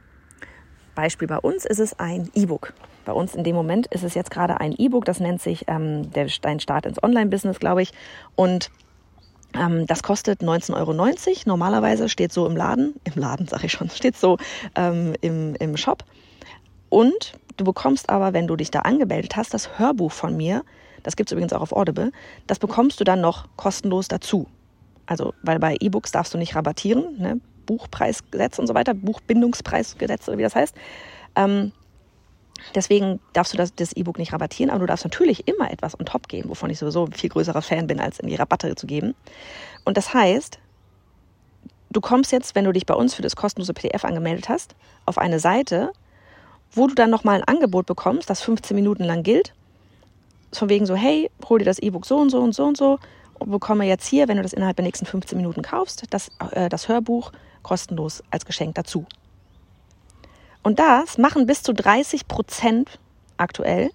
Beispiel 0.94 1.26
bei 1.26 1.38
uns 1.38 1.64
ist 1.64 1.80
es 1.80 1.98
ein 1.98 2.30
E-Book. 2.34 2.72
Bei 3.04 3.12
uns 3.12 3.34
in 3.34 3.42
dem 3.42 3.56
Moment 3.56 3.88
ist 3.88 4.04
es 4.04 4.14
jetzt 4.14 4.30
gerade 4.30 4.60
ein 4.60 4.76
E-Book, 4.78 5.06
das 5.06 5.18
nennt 5.18 5.42
sich 5.42 5.64
ähm, 5.66 6.12
der 6.12 6.28
Dein 6.40 6.60
Start 6.60 6.86
ins 6.86 7.02
Online-Business, 7.02 7.58
glaube 7.58 7.82
ich. 7.82 7.92
Und 8.36 8.70
ähm, 9.54 9.86
das 9.86 10.02
kostet 10.02 10.42
19,90 10.42 10.76
Euro. 10.76 10.92
Normalerweise 11.46 12.08
steht 12.08 12.32
so 12.32 12.46
im 12.46 12.56
Laden, 12.56 12.94
im 13.04 13.20
Laden 13.20 13.46
sage 13.46 13.66
ich 13.66 13.72
schon, 13.72 13.90
steht 13.94 14.16
so 14.16 14.38
ähm, 14.74 15.14
im, 15.20 15.54
im 15.56 15.76
Shop. 15.76 16.04
Und 16.88 17.34
du 17.56 17.64
bekommst 17.64 18.08
aber, 18.10 18.32
wenn 18.32 18.46
du 18.46 18.56
dich 18.56 18.70
da 18.70 18.80
angemeldet 18.80 19.36
hast, 19.36 19.54
das 19.54 19.78
Hörbuch 19.78 20.12
von 20.12 20.36
mir, 20.36 20.64
das 21.02 21.16
gibt 21.16 21.30
es 21.30 21.32
übrigens 21.32 21.52
auch 21.52 21.62
auf 21.62 21.72
Audible, 21.72 22.12
das 22.46 22.58
bekommst 22.58 23.00
du 23.00 23.04
dann 23.04 23.20
noch 23.20 23.48
kostenlos 23.56 24.08
dazu. 24.08 24.46
Also, 25.06 25.34
weil 25.42 25.58
bei 25.58 25.76
E-Books 25.80 26.12
darfst 26.12 26.34
du 26.34 26.38
nicht 26.38 26.54
rabattieren, 26.54 27.18
ne? 27.18 27.40
Buchpreisgesetz 27.66 28.58
und 28.58 28.66
so 28.66 28.74
weiter, 28.74 28.94
Buchbindungspreisgesetz 28.94 30.28
oder 30.28 30.38
wie 30.38 30.42
das 30.42 30.56
heißt. 30.56 30.74
Ähm, 31.36 31.72
deswegen 32.74 33.20
darfst 33.32 33.52
du 33.52 33.56
das, 33.56 33.74
das 33.74 33.92
E-Book 33.92 34.18
nicht 34.18 34.32
rabattieren, 34.32 34.70
aber 34.70 34.80
du 34.80 34.86
darfst 34.86 35.04
natürlich 35.04 35.46
immer 35.48 35.70
etwas 35.70 35.98
on 35.98 36.06
top 36.06 36.28
geben, 36.28 36.48
wovon 36.48 36.70
ich 36.70 36.78
sowieso 36.78 37.04
ein 37.04 37.12
viel 37.12 37.30
größerer 37.30 37.62
Fan 37.62 37.86
bin, 37.86 38.00
als 38.00 38.18
in 38.20 38.28
die 38.28 38.36
Rabatte 38.36 38.74
zu 38.74 38.86
geben. 38.86 39.14
Und 39.84 39.96
das 39.96 40.14
heißt, 40.14 40.58
du 41.90 42.00
kommst 42.00 42.32
jetzt, 42.32 42.54
wenn 42.54 42.64
du 42.64 42.72
dich 42.72 42.86
bei 42.86 42.94
uns 42.94 43.14
für 43.14 43.22
das 43.22 43.36
kostenlose 43.36 43.74
PDF 43.74 44.04
angemeldet 44.04 44.48
hast, 44.48 44.74
auf 45.06 45.18
eine 45.18 45.40
Seite, 45.40 45.92
wo 46.72 46.86
du 46.86 46.94
dann 46.94 47.10
nochmal 47.10 47.36
ein 47.36 47.44
Angebot 47.44 47.86
bekommst, 47.86 48.30
das 48.30 48.42
15 48.42 48.74
Minuten 48.74 49.04
lang 49.04 49.22
gilt. 49.22 49.54
Von 50.52 50.68
wegen 50.68 50.86
so, 50.86 50.94
hey, 50.94 51.30
hol 51.48 51.58
dir 51.58 51.64
das 51.64 51.78
E-Book 51.78 52.06
so 52.06 52.18
und 52.18 52.30
so 52.30 52.40
und 52.40 52.54
so 52.54 52.64
und 52.64 52.76
so 52.76 52.98
und 53.38 53.50
bekomme 53.50 53.86
jetzt 53.86 54.06
hier, 54.06 54.28
wenn 54.28 54.36
du 54.36 54.42
das 54.42 54.52
innerhalb 54.52 54.76
der 54.76 54.84
nächsten 54.84 55.06
15 55.06 55.36
Minuten 55.36 55.62
kaufst, 55.62 56.04
das, 56.10 56.30
äh, 56.52 56.68
das 56.68 56.88
Hörbuch 56.88 57.32
kostenlos 57.62 58.22
als 58.30 58.44
Geschenk 58.44 58.74
dazu. 58.74 59.06
Und 60.62 60.78
das 60.78 61.18
machen 61.18 61.46
bis 61.46 61.62
zu 61.62 61.72
30 61.72 62.28
Prozent 62.28 62.98
aktuell. 63.36 63.90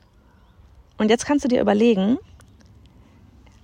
Und 0.98 1.10
jetzt 1.10 1.26
kannst 1.26 1.46
du 1.46 1.50
dir 1.50 1.62
überlegen, 1.62 2.18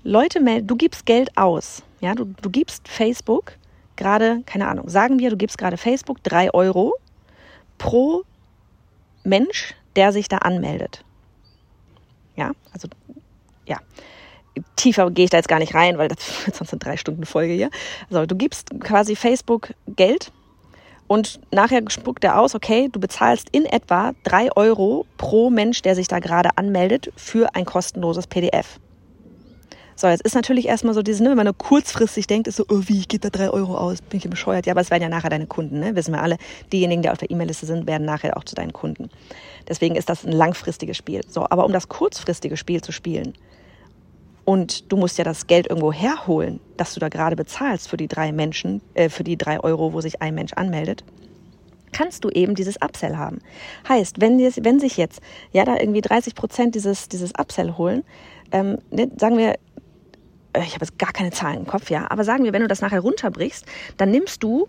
Leute 0.03 0.39
melden, 0.39 0.67
du 0.67 0.75
gibst 0.75 1.05
Geld 1.05 1.37
aus. 1.37 1.83
Ja, 1.99 2.15
du, 2.15 2.25
du 2.25 2.49
gibst 2.49 2.87
Facebook 2.87 3.53
gerade, 3.95 4.41
keine 4.45 4.67
Ahnung, 4.67 4.89
sagen 4.89 5.19
wir, 5.19 5.29
du 5.29 5.37
gibst 5.37 5.57
gerade 5.57 5.77
Facebook 5.77 6.23
3 6.23 6.53
Euro 6.53 6.95
pro 7.77 8.23
Mensch, 9.23 9.75
der 9.95 10.11
sich 10.11 10.27
da 10.27 10.37
anmeldet. 10.37 11.03
Ja, 12.35 12.51
also 12.73 12.87
ja, 13.67 13.77
tiefer 14.75 15.11
gehe 15.11 15.25
ich 15.25 15.29
da 15.29 15.37
jetzt 15.37 15.49
gar 15.49 15.59
nicht 15.59 15.75
rein, 15.75 15.97
weil 15.97 16.07
das 16.07 16.17
sonst 16.53 16.73
eine 16.73 16.79
drei 16.79 16.97
Stunden 16.97 17.25
Folge 17.25 17.53
hier. 17.53 17.69
Also 18.09 18.25
du 18.25 18.35
gibst 18.35 18.69
quasi 18.79 19.15
Facebook 19.15 19.73
Geld 19.87 20.31
und 21.11 21.41
nachher 21.51 21.81
spuckt 21.89 22.23
er 22.23 22.39
aus, 22.39 22.55
okay, 22.55 22.87
du 22.89 22.97
bezahlst 22.97 23.49
in 23.51 23.65
etwa 23.65 24.13
drei 24.23 24.49
Euro 24.55 25.05
pro 25.17 25.49
Mensch, 25.49 25.81
der 25.81 25.93
sich 25.93 26.07
da 26.07 26.19
gerade 26.19 26.51
anmeldet, 26.55 27.11
für 27.17 27.53
ein 27.53 27.65
kostenloses 27.65 28.27
PDF. 28.27 28.79
So, 29.97 30.07
jetzt 30.07 30.21
ist 30.21 30.35
natürlich 30.35 30.69
erstmal 30.69 30.93
so 30.93 31.01
dieses, 31.01 31.19
ne, 31.19 31.31
wenn 31.31 31.35
man 31.35 31.47
nur 31.47 31.57
kurzfristig 31.57 32.27
denkt, 32.27 32.47
ist 32.47 32.55
so, 32.55 32.63
oh, 32.69 32.83
wie, 32.85 33.01
gebe 33.01 33.29
da 33.29 33.29
drei 33.29 33.49
Euro 33.49 33.75
aus, 33.77 34.01
bin 34.01 34.21
ich 34.23 34.29
bescheuert. 34.29 34.65
Ja, 34.65 34.71
aber 34.71 34.79
es 34.79 34.89
werden 34.89 35.03
ja 35.03 35.09
nachher 35.09 35.29
deine 35.29 35.47
Kunden, 35.47 35.81
ne? 35.81 35.97
wissen 35.97 36.13
wir 36.13 36.21
alle. 36.21 36.37
Diejenigen, 36.71 37.01
die 37.01 37.09
auf 37.09 37.17
der 37.17 37.29
E-Mail-Liste 37.29 37.65
sind, 37.65 37.87
werden 37.87 38.05
nachher 38.05 38.37
auch 38.37 38.45
zu 38.45 38.55
deinen 38.55 38.71
Kunden. 38.71 39.09
Deswegen 39.67 39.97
ist 39.97 40.07
das 40.07 40.23
ein 40.23 40.31
langfristiges 40.31 40.95
Spiel. 40.95 41.23
So, 41.27 41.45
aber 41.49 41.65
um 41.65 41.73
das 41.73 41.89
kurzfristige 41.89 42.55
Spiel 42.55 42.81
zu 42.81 42.93
spielen, 42.93 43.33
und 44.45 44.91
du 44.91 44.97
musst 44.97 45.17
ja 45.17 45.23
das 45.23 45.47
Geld 45.47 45.67
irgendwo 45.67 45.93
herholen, 45.93 46.59
das 46.77 46.93
du 46.93 46.99
da 46.99 47.09
gerade 47.09 47.35
bezahlst 47.35 47.89
für 47.89 47.97
die 47.97 48.07
drei 48.07 48.31
Menschen, 48.31 48.81
äh, 48.93 49.09
für 49.09 49.23
die 49.23 49.37
drei 49.37 49.59
Euro, 49.59 49.93
wo 49.93 50.01
sich 50.01 50.21
ein 50.21 50.35
Mensch 50.35 50.53
anmeldet, 50.53 51.03
kannst 51.91 52.23
du 52.23 52.29
eben 52.29 52.55
dieses 52.55 52.77
Upsell 52.81 53.17
haben. 53.17 53.39
Heißt, 53.87 54.21
wenn, 54.21 54.39
wenn 54.39 54.79
sich 54.79 54.97
jetzt 54.97 55.21
ja 55.51 55.65
da 55.65 55.77
irgendwie 55.77 56.01
30 56.01 56.35
Prozent 56.35 56.75
dieses, 56.75 57.09
dieses 57.09 57.33
Upsell 57.37 57.77
holen, 57.77 58.03
ähm, 58.51 58.77
ne, 58.89 59.09
sagen 59.17 59.37
wir, 59.37 59.53
äh, 60.53 60.63
ich 60.63 60.73
habe 60.73 60.85
jetzt 60.85 60.97
gar 60.97 61.13
keine 61.13 61.31
Zahlen 61.31 61.59
im 61.59 61.67
Kopf, 61.67 61.89
ja, 61.89 62.09
aber 62.09 62.23
sagen 62.23 62.43
wir, 62.43 62.53
wenn 62.53 62.61
du 62.61 62.67
das 62.67 62.81
nachher 62.81 63.01
runterbrichst, 63.01 63.65
dann 63.97 64.11
nimmst 64.11 64.41
du 64.43 64.67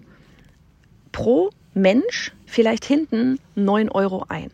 pro 1.13 1.51
Mensch 1.75 2.33
vielleicht 2.47 2.85
hinten 2.85 3.39
9 3.55 3.89
Euro 3.89 4.25
ein 4.29 4.51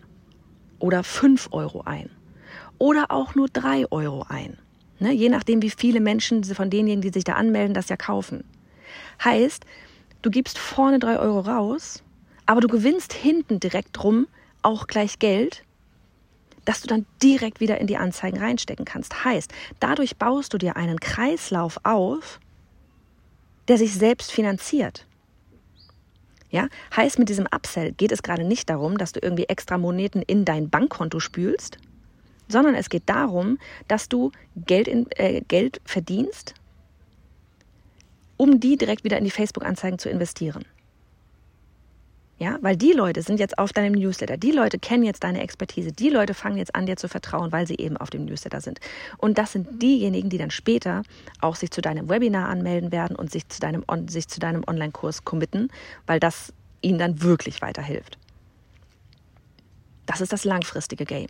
oder 0.79 1.03
5 1.03 1.49
Euro 1.53 1.83
ein 1.83 2.11
oder 2.79 3.11
auch 3.11 3.35
nur 3.35 3.49
3 3.49 3.91
Euro 3.91 4.25
ein. 4.29 4.57
Ne? 5.01 5.13
Je 5.13 5.29
nachdem, 5.29 5.63
wie 5.63 5.71
viele 5.71 6.01
Menschen 6.01 6.43
von 6.45 6.71
denjenigen, 6.71 7.03
die 7.03 7.11
sich 7.11 7.25
da 7.25 7.35
anmelden, 7.35 7.75
das 7.75 7.89
ja 7.89 7.97
kaufen. 7.97 8.45
Heißt, 9.23 9.65
du 10.23 10.31
gibst 10.31 10.59
vorne 10.59 10.99
3 10.99 11.19
Euro 11.19 11.41
raus, 11.41 12.03
aber 12.47 12.61
du 12.61 12.69
gewinnst 12.69 13.13
hinten 13.13 13.61
direkt 13.61 13.91
drum 13.93 14.27
auch 14.63 14.87
gleich 14.87 15.19
Geld, 15.19 15.65
dass 16.65 16.81
du 16.81 16.89
dann 16.89 17.07
direkt 17.23 17.61
wieder 17.61 17.81
in 17.81 17.87
die 17.87 17.97
Anzeigen 17.97 18.39
reinstecken 18.39 18.85
kannst. 18.85 19.25
Heißt, 19.25 19.53
dadurch 19.81 20.17
baust 20.17 20.53
du 20.53 20.59
dir 20.59 20.77
einen 20.77 21.01
Kreislauf 21.01 21.79
auf, 21.85 22.41
der 23.69 23.79
sich 23.79 23.95
selbst 23.95 24.33
finanziert. 24.33 25.07
Ja, 26.51 26.69
heißt 26.97 27.19
mit 27.19 27.29
diesem 27.29 27.47
Upsell 27.47 27.93
geht 27.93 28.13
es 28.13 28.23
gerade 28.23 28.45
nicht 28.45 28.71
darum, 28.71 28.97
dass 28.97 29.13
du 29.13 29.21
irgendwie 29.23 29.45
extra 29.45 29.77
Moneten 29.77 30.23
in 30.23 30.45
dein 30.45 30.71
Bankkonto 30.71 31.21
spülst, 31.21 31.77
sondern 32.49 32.75
es 32.75 32.89
geht 32.89 33.05
darum, 33.07 33.59
dass 33.87 34.09
du 34.09 34.33
Geld, 34.57 34.89
in, 34.89 35.07
äh, 35.13 35.43
Geld 35.43 35.81
verdienst, 35.85 36.55
um 38.37 38.61
die 38.61 38.77
direkt 38.77 39.05
wieder 39.05 39.19
in 39.19 39.25
die 39.25 39.31
Facebook-Anzeigen 39.31 39.99
zu 39.99 40.09
investieren. 40.09 40.65
Ja, 42.41 42.57
weil 42.61 42.77
die 42.77 42.93
Leute 42.93 43.23
sind 43.23 43.41
jetzt 43.41 43.59
auf 43.59 43.73
deinem 43.73 44.01
Newsletter. 44.01 44.37
Die 44.37 44.53
Leute 44.53 44.79
kennen 44.79 45.03
jetzt 45.03 45.25
deine 45.25 45.43
Expertise. 45.43 45.91
Die 45.91 46.09
Leute 46.09 46.35
fangen 46.35 46.57
jetzt 46.57 46.73
an, 46.73 46.87
dir 46.87 46.97
zu 46.97 47.09
vertrauen, 47.09 47.51
weil 47.51 47.67
sie 47.67 47.75
eben 47.77 47.97
auf 47.97 48.11
dem 48.11 48.27
Newsletter 48.27 48.61
sind. 48.61 48.79
Und 49.17 49.39
das 49.39 49.53
sind 49.53 49.83
diejenigen, 49.83 50.29
die 50.29 50.39
dann 50.39 50.53
später 50.53 51.03
auch 51.41 51.57
sich 51.57 51.73
zu 51.73 51.81
deinem 51.81 52.09
Webinar 52.09 52.49
anmelden 52.49 52.93
werden 52.93 53.17
und 53.17 53.33
sich 53.33 53.49
zu 53.49 53.59
deinem, 53.59 53.85
sich 54.09 54.29
zu 54.29 54.39
deinem 54.39 54.63
Online-Kurs 54.69 55.25
committen, 55.25 55.69
weil 56.07 56.21
das 56.21 56.53
ihnen 56.81 57.01
dann 57.01 57.23
wirklich 57.23 57.61
weiterhilft. 57.61 58.19
Das 60.07 60.21
ist 60.21 60.33
das 60.33 60.45
langfristige 60.45 61.05
Game. 61.05 61.29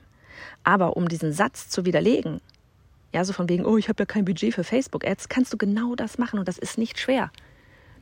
Aber 0.65 0.97
um 0.97 1.09
diesen 1.09 1.33
Satz 1.33 1.69
zu 1.69 1.85
widerlegen, 1.85 2.41
ja, 3.13 3.25
so 3.25 3.33
von 3.33 3.49
wegen, 3.49 3.65
oh, 3.65 3.79
ich 3.79 3.89
habe 3.89 4.03
ja 4.03 4.07
kein 4.07 4.25
Budget 4.25 4.55
für 4.55 4.65
Facebook-Ads, 4.65 5.29
kannst 5.29 5.53
du 5.53 5.57
genau 5.57 5.95
das 5.95 6.19
machen 6.19 6.39
und 6.39 6.47
das 6.47 6.59
ist 6.59 6.79
nicht 6.79 6.99
schwer. 6.99 7.31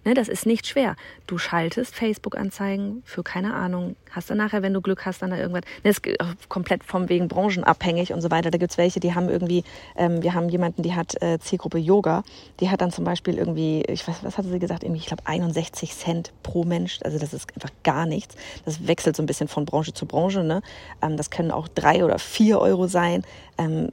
Ne, 0.07 0.15
das 0.15 0.29
ist 0.29 0.47
nicht 0.47 0.69
schwer. 0.69 0.95
Du 1.27 1.37
schaltest 1.37 1.93
Facebook-Anzeigen 1.97 3.03
für 3.05 3.25
keine 3.25 3.55
Ahnung. 3.55 3.97
Hast 4.13 4.31
dann 4.31 4.39
nachher, 4.39 4.63
wenn 4.63 4.73
du 4.73 4.81
Glück 4.81 5.05
hast, 5.05 5.21
dann 5.21 5.31
da 5.31 5.37
irgendwas. 5.37 5.65
Ne, 5.83 5.93
das 5.93 5.99
ist 5.99 6.49
komplett 6.49 6.85
vom 6.85 7.09
wegen 7.09 7.27
branchenabhängig 7.27 8.13
und 8.13 8.21
so 8.21 8.31
weiter. 8.31 8.53
Da 8.53 8.59
gibt 8.59 8.71
es 8.71 8.79
welche, 8.79 9.01
die 9.01 9.17
haben 9.17 9.29
irgendwie, 9.29 9.65
ähm, 9.97 10.23
wir 10.23 10.35
haben 10.35 10.49
jemanden, 10.49 10.85
die 10.85 10.95
hat 10.95 11.21
äh, 11.21 11.41
Zielgruppe 11.41 11.79
Yoga. 11.79 12.23
Die 12.61 12.71
hat 12.71 12.83
dann 12.83 12.93
zum 12.93 13.05
Beispiel 13.05 13.37
irgendwie, 13.37 13.83
ich 13.89 14.07
weiß, 14.07 14.19
was 14.23 14.39
hatte 14.39 14.49
sie 14.49 14.61
gesagt? 14.61 14.85
Irgendwie, 14.85 15.01
ich 15.01 15.07
glaube, 15.07 15.25
61 15.27 15.93
Cent 15.93 16.33
pro 16.45 16.63
Mensch. 16.63 17.01
Also 17.03 17.19
das 17.19 17.35
ist 17.35 17.53
einfach 17.57 17.75
gar 17.83 18.07
nichts. 18.07 18.37
Das 18.65 18.87
wechselt 18.87 19.17
so 19.17 19.25
ein 19.25 19.27
bisschen 19.27 19.49
von 19.49 19.65
Branche 19.65 19.93
zu 19.93 20.07
Branche. 20.07 20.45
Ne? 20.45 20.63
Ähm, 21.03 21.17
das 21.17 21.31
können 21.31 21.51
auch 21.51 21.67
drei 21.67 22.05
oder 22.05 22.21
vier 22.21 22.61
Euro 22.61 22.87
sein. 22.87 23.25
Ähm, 23.59 23.89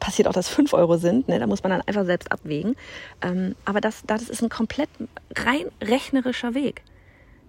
passiert 0.00 0.26
auch, 0.28 0.32
dass 0.32 0.48
fünf 0.48 0.72
Euro 0.72 0.96
sind. 0.96 1.28
Ne? 1.28 1.38
Da 1.38 1.46
muss 1.46 1.62
man 1.62 1.70
dann 1.70 1.82
einfach 1.82 2.04
selbst 2.04 2.32
abwägen. 2.32 2.74
Ähm, 3.22 3.54
aber 3.64 3.80
das, 3.80 4.02
das 4.06 4.28
ist 4.28 4.42
ein 4.42 4.48
komplett 4.48 4.88
rein 5.44 5.66
rechnerischer 5.82 6.54
Weg. 6.54 6.82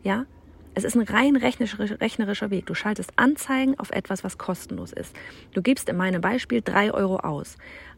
Ja, 0.03 0.25
es 0.73 0.83
ist 0.83 0.95
ein 0.95 1.03
rein 1.03 1.37
rechnerischer 1.37 2.49
Weg. 2.51 2.65
Du 2.65 2.75
schaltest 2.75 3.13
Anzeigen 3.15 3.79
auf 3.79 3.91
etwas, 3.91 4.23
was 4.23 4.37
kostenlos 4.37 4.91
ist. 4.91 5.15
Du 5.53 5.61
gibst 5.61 5.87
in 5.87 5.95
meinem 5.95 6.21
Beispiel 6.21 6.61
drei 6.61 6.93
Euro 6.93 7.17
aus. 7.17 7.57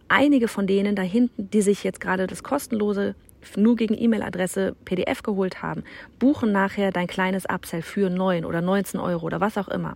Einige 0.10 0.48
von 0.48 0.68
denen 0.68 0.96
da 0.96 1.02
hinten, 1.02 1.50
die 1.50 1.62
sich 1.62 1.84
jetzt 1.84 2.00
gerade 2.00 2.28
das 2.28 2.44
kostenlose 2.44 3.16
nur 3.56 3.76
gegen 3.76 3.98
E-Mail-Adresse 3.98 4.76
PDF 4.86 5.24
geholt 5.24 5.62
haben, 5.62 5.84
buchen 6.20 6.52
nachher 6.52 6.92
dein 6.92 7.08
kleines 7.08 7.46
Upsell 7.46 7.82
für 7.82 8.10
9 8.10 8.46
oder 8.46 8.62
19 8.62 9.00
Euro 9.00 9.26
oder 9.26 9.42
was 9.42 9.58
auch 9.58 9.70
immer. 9.70 9.96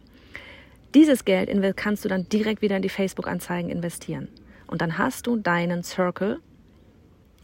Dieses 0.96 1.24
Geld 1.24 1.50
kannst 1.78 2.04
du 2.04 2.10
dann 2.10 2.28
direkt 2.30 2.62
wieder 2.62 2.76
in 2.78 2.82
die 2.82 2.90
Facebook-Anzeigen 2.90 3.70
investieren. 3.70 4.28
Und 4.68 4.82
dann 4.82 4.98
hast 4.98 5.28
du 5.28 5.38
deinen 5.38 5.84
Circle 5.84 6.40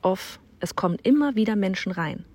of, 0.01 0.39
es 0.59 0.75
kommen 0.75 0.97
immer 1.03 1.35
wieder 1.35 1.55
Menschen 1.55 1.91
rein 1.91 2.25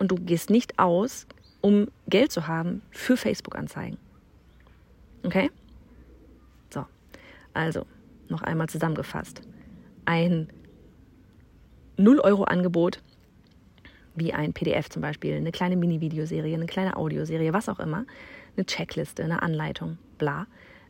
und 0.00 0.10
du 0.10 0.16
gehst 0.16 0.50
nicht 0.50 0.78
aus, 0.78 1.26
um 1.60 1.88
Geld 2.08 2.32
zu 2.32 2.48
haben 2.48 2.82
für 2.90 3.16
Facebook-Anzeigen. 3.16 3.98
Okay? 5.24 5.50
So, 6.70 6.86
also 7.52 7.86
noch 8.28 8.42
einmal 8.42 8.68
zusammengefasst. 8.68 9.42
Ein 10.06 10.48
0-Euro-Angebot, 11.98 13.02
wie 14.14 14.32
ein 14.32 14.54
PDF 14.54 14.88
zum 14.88 15.02
Beispiel, 15.02 15.36
eine 15.36 15.52
kleine 15.52 15.76
Mini-Videoserie, 15.76 16.54
eine 16.54 16.66
kleine 16.66 16.96
Audioserie, 16.96 17.52
was 17.52 17.68
auch 17.68 17.78
immer, 17.78 18.06
eine 18.56 18.64
Checkliste, 18.64 19.22
eine 19.22 19.42
Anleitung, 19.42 19.98
bla. 20.16 20.46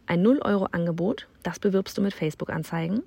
Ein 0.07 0.25
0-Euro-Angebot, 0.25 1.27
das 1.43 1.59
bewirbst 1.59 1.99
du 1.99 2.03
mit 2.03 2.15
Facebook-Anzeigen 2.15 3.03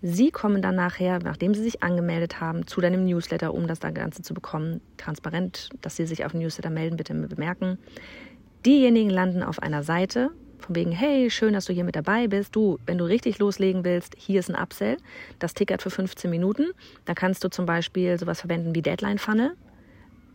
Sie 0.00 0.30
kommen 0.30 0.62
dann 0.62 0.76
nachher, 0.76 1.18
nachdem 1.18 1.54
Sie 1.54 1.62
sich 1.62 1.82
angemeldet 1.82 2.40
haben, 2.40 2.66
zu 2.66 2.80
deinem 2.80 3.04
Newsletter, 3.04 3.52
um 3.52 3.66
das 3.66 3.80
Ganze 3.80 4.22
zu 4.22 4.32
bekommen. 4.32 4.80
Transparent, 4.96 5.70
dass 5.80 5.96
Sie 5.96 6.06
sich 6.06 6.24
auf 6.24 6.32
den 6.32 6.40
Newsletter 6.40 6.70
melden, 6.70 6.96
bitte 6.96 7.14
bemerken. 7.14 7.78
Diejenigen 8.64 9.10
landen 9.10 9.42
auf 9.42 9.60
einer 9.60 9.82
Seite, 9.82 10.30
von 10.58 10.74
wegen, 10.74 10.92
hey, 10.92 11.30
schön, 11.30 11.52
dass 11.52 11.66
du 11.66 11.72
hier 11.72 11.84
mit 11.84 11.96
dabei 11.96 12.26
bist. 12.26 12.54
Du, 12.54 12.78
wenn 12.86 12.98
du 12.98 13.04
richtig 13.04 13.38
loslegen 13.38 13.84
willst, 13.84 14.14
hier 14.18 14.40
ist 14.40 14.50
ein 14.50 14.60
Upsell. 14.60 14.96
Das 15.38 15.54
tickert 15.54 15.82
für 15.82 15.90
15 15.90 16.30
Minuten. 16.30 16.72
Da 17.04 17.14
kannst 17.14 17.44
du 17.44 17.48
zum 17.48 17.66
Beispiel 17.66 18.18
sowas 18.18 18.40
verwenden 18.40 18.74
wie 18.74 18.82
Deadline 18.82 19.18
Funnel. 19.18 19.54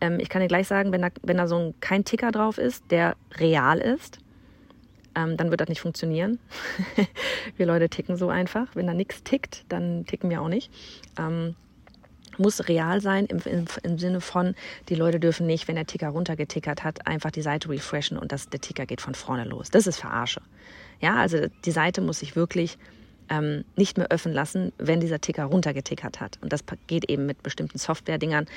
Ähm, 0.02 0.20
ich 0.20 0.30
kann 0.30 0.42
dir 0.42 0.48
gleich 0.48 0.68
sagen, 0.68 0.92
wenn 0.92 1.02
da, 1.02 1.10
wenn 1.22 1.38
da 1.38 1.48
so 1.48 1.58
ein, 1.58 1.74
kein 1.80 2.06
Ticker 2.06 2.32
drauf 2.32 2.58
ist, 2.58 2.84
der 2.90 3.16
real 3.38 3.80
ist, 3.80 4.20
ähm, 5.16 5.38
dann 5.38 5.50
wird 5.50 5.62
das 5.62 5.70
nicht 5.70 5.82
funktionieren. 5.82 6.40
wir 7.58 7.66
Leute 7.66 7.90
ticken 7.90 8.18
so 8.18 8.30
einfach. 8.30 8.68
Wenn 8.76 8.88
da 8.88 8.94
nichts 8.94 9.24
tickt, 9.24 9.66
dann 9.70 10.06
ticken 10.06 10.30
wir 10.30 10.42
auch 10.42 10.50
nicht. 10.50 10.72
Ähm, 11.18 11.56
muss 12.38 12.68
real 12.68 13.02
sein 13.02 13.26
im, 13.28 13.40
im, 13.46 13.66
im, 13.84 14.00
Sinne 14.00 14.22
von, 14.22 14.56
die 14.90 14.96
Leute 14.96 15.20
dürfen 15.20 15.46
nicht, 15.46 15.68
wenn 15.68 15.76
der 15.76 15.86
Ticker 15.86 16.10
runtergetickert 16.10 16.84
hat, 16.84 17.06
einfach 17.06 17.32
die 17.32 17.42
Seite 17.42 17.70
refreshen 17.70 18.18
und 18.18 18.32
das, 18.32 18.50
der 18.50 18.60
Ticker 18.60 18.86
geht 18.88 19.02
von 19.02 19.14
vorne 19.14 19.44
los. 19.44 19.70
Das 19.70 19.86
ist 19.86 19.98
Verarsche. 19.98 20.42
Ja, 21.00 21.16
also 21.18 21.46
die 21.66 21.72
Seite 21.72 22.02
muss 22.02 22.20
sich 22.20 22.36
wirklich 22.36 22.78
ähm, 23.30 23.64
nicht 23.76 23.98
mehr 23.98 24.12
öffnen 24.12 24.34
lassen, 24.34 24.72
wenn 24.78 25.00
dieser 25.00 25.20
Ticker 25.20 25.46
runtergetickert 25.46 26.20
hat. 26.22 26.40
Und 26.42 26.52
das 26.52 26.64
geht 26.88 27.10
eben 27.10 27.26
mit 27.26 27.44
bestimmten 27.44 27.78
Software-Dingern. 27.78 28.48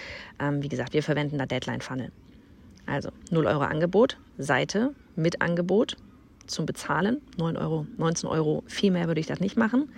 Ähm, 0.40 0.62
wie 0.62 0.68
gesagt, 0.68 0.92
wir 0.92 1.02
verwenden 1.02 1.38
da 1.38 1.46
Deadline-Funnel. 1.46 2.12
Also 2.86 3.10
0 3.30 3.46
Euro 3.46 3.62
Angebot, 3.62 4.16
Seite 4.38 4.94
mit 5.16 5.42
Angebot 5.42 5.96
zum 6.46 6.66
Bezahlen, 6.66 7.20
9 7.38 7.56
Euro, 7.56 7.86
19 7.96 8.28
Euro, 8.28 8.62
viel 8.66 8.90
mehr 8.90 9.06
würde 9.06 9.20
ich 9.20 9.26
das 9.26 9.40
nicht 9.40 9.56
machen. 9.56 9.88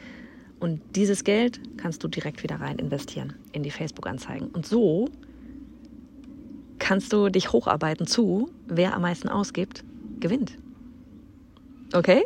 Und 0.61 0.81
dieses 0.97 1.25
Geld 1.25 1.61
kannst 1.77 2.03
du 2.03 2.09
direkt 2.09 2.43
wieder 2.43 2.57
rein 2.57 2.79
investieren 2.79 3.35
in 3.53 3.63
die 3.63 3.71
Facebook-Anzeigen. 3.71 4.49
Und 4.49 4.67
so 4.67 5.09
kannst 6.79 7.13
du 7.13 7.29
dich 7.29 7.53
hocharbeiten 7.53 8.07
zu, 8.07 8.51
wer 8.67 8.95
am 8.95 9.03
meisten 9.03 9.29
ausgibt, 9.29 9.85
gewinnt. 10.21 10.57
Okay? 11.93 12.25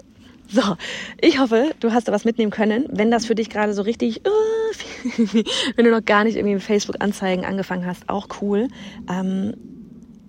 So, 0.48 0.76
ich 1.20 1.38
hoffe, 1.38 1.72
du 1.80 1.92
hast 1.92 2.08
da 2.08 2.12
was 2.12 2.24
mitnehmen 2.24 2.50
können. 2.50 2.86
Wenn 2.90 3.10
das 3.10 3.26
für 3.26 3.34
dich 3.34 3.48
gerade 3.48 3.72
so 3.74 3.82
richtig, 3.82 4.22
uh, 4.26 5.42
wenn 5.76 5.84
du 5.84 5.90
noch 5.90 6.04
gar 6.04 6.24
nicht 6.24 6.36
irgendwie 6.36 6.54
mit 6.54 6.62
Facebook-Anzeigen 6.62 7.44
angefangen 7.44 7.86
hast, 7.86 8.08
auch 8.08 8.28
cool. 8.40 8.68
Ähm, 9.10 9.54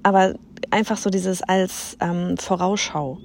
aber 0.01 0.35
einfach 0.71 0.97
so 0.97 1.09
dieses 1.09 1.41
als 1.41 1.97
ähm, 1.99 2.37
Vorausschau. 2.37 3.19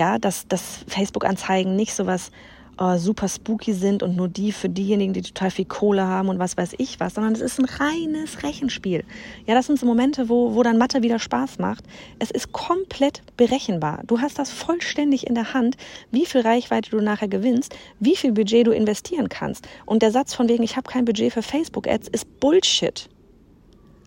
Ja, 0.00 0.18
dass, 0.18 0.48
dass 0.48 0.82
Facebook-Anzeigen 0.88 1.76
nicht 1.76 1.92
so 1.92 2.06
was 2.06 2.30
äh, 2.78 2.96
super 2.96 3.28
spooky 3.28 3.74
sind 3.74 4.02
und 4.02 4.16
nur 4.16 4.28
die 4.28 4.50
für 4.50 4.70
diejenigen, 4.70 5.12
die 5.12 5.20
total 5.20 5.50
viel 5.50 5.66
Kohle 5.66 6.06
haben 6.06 6.30
und 6.30 6.38
was 6.38 6.56
weiß 6.56 6.76
ich 6.78 6.98
was, 7.00 7.16
sondern 7.16 7.34
es 7.34 7.42
ist 7.42 7.58
ein 7.58 7.66
reines 7.66 8.42
Rechenspiel. 8.42 9.04
Ja, 9.46 9.54
das 9.54 9.66
sind 9.66 9.78
so 9.78 9.84
Momente, 9.84 10.30
wo, 10.30 10.54
wo 10.54 10.62
dann 10.62 10.78
Mathe 10.78 11.02
wieder 11.02 11.18
Spaß 11.18 11.58
macht. 11.58 11.84
Es 12.18 12.30
ist 12.30 12.50
komplett 12.52 13.20
berechenbar. 13.36 14.00
Du 14.06 14.22
hast 14.22 14.38
das 14.38 14.50
vollständig 14.50 15.26
in 15.26 15.34
der 15.34 15.52
Hand, 15.52 15.76
wie 16.10 16.24
viel 16.24 16.40
Reichweite 16.40 16.88
du 16.88 17.02
nachher 17.02 17.28
gewinnst, 17.28 17.76
wie 17.98 18.16
viel 18.16 18.32
Budget 18.32 18.68
du 18.68 18.70
investieren 18.70 19.28
kannst. 19.28 19.68
Und 19.84 20.00
der 20.00 20.12
Satz 20.12 20.32
von 20.32 20.48
wegen, 20.48 20.62
ich 20.62 20.78
habe 20.78 20.90
kein 20.90 21.04
Budget 21.04 21.34
für 21.34 21.42
Facebook-Ads, 21.42 22.08
ist 22.08 22.40
Bullshit. 22.40 23.10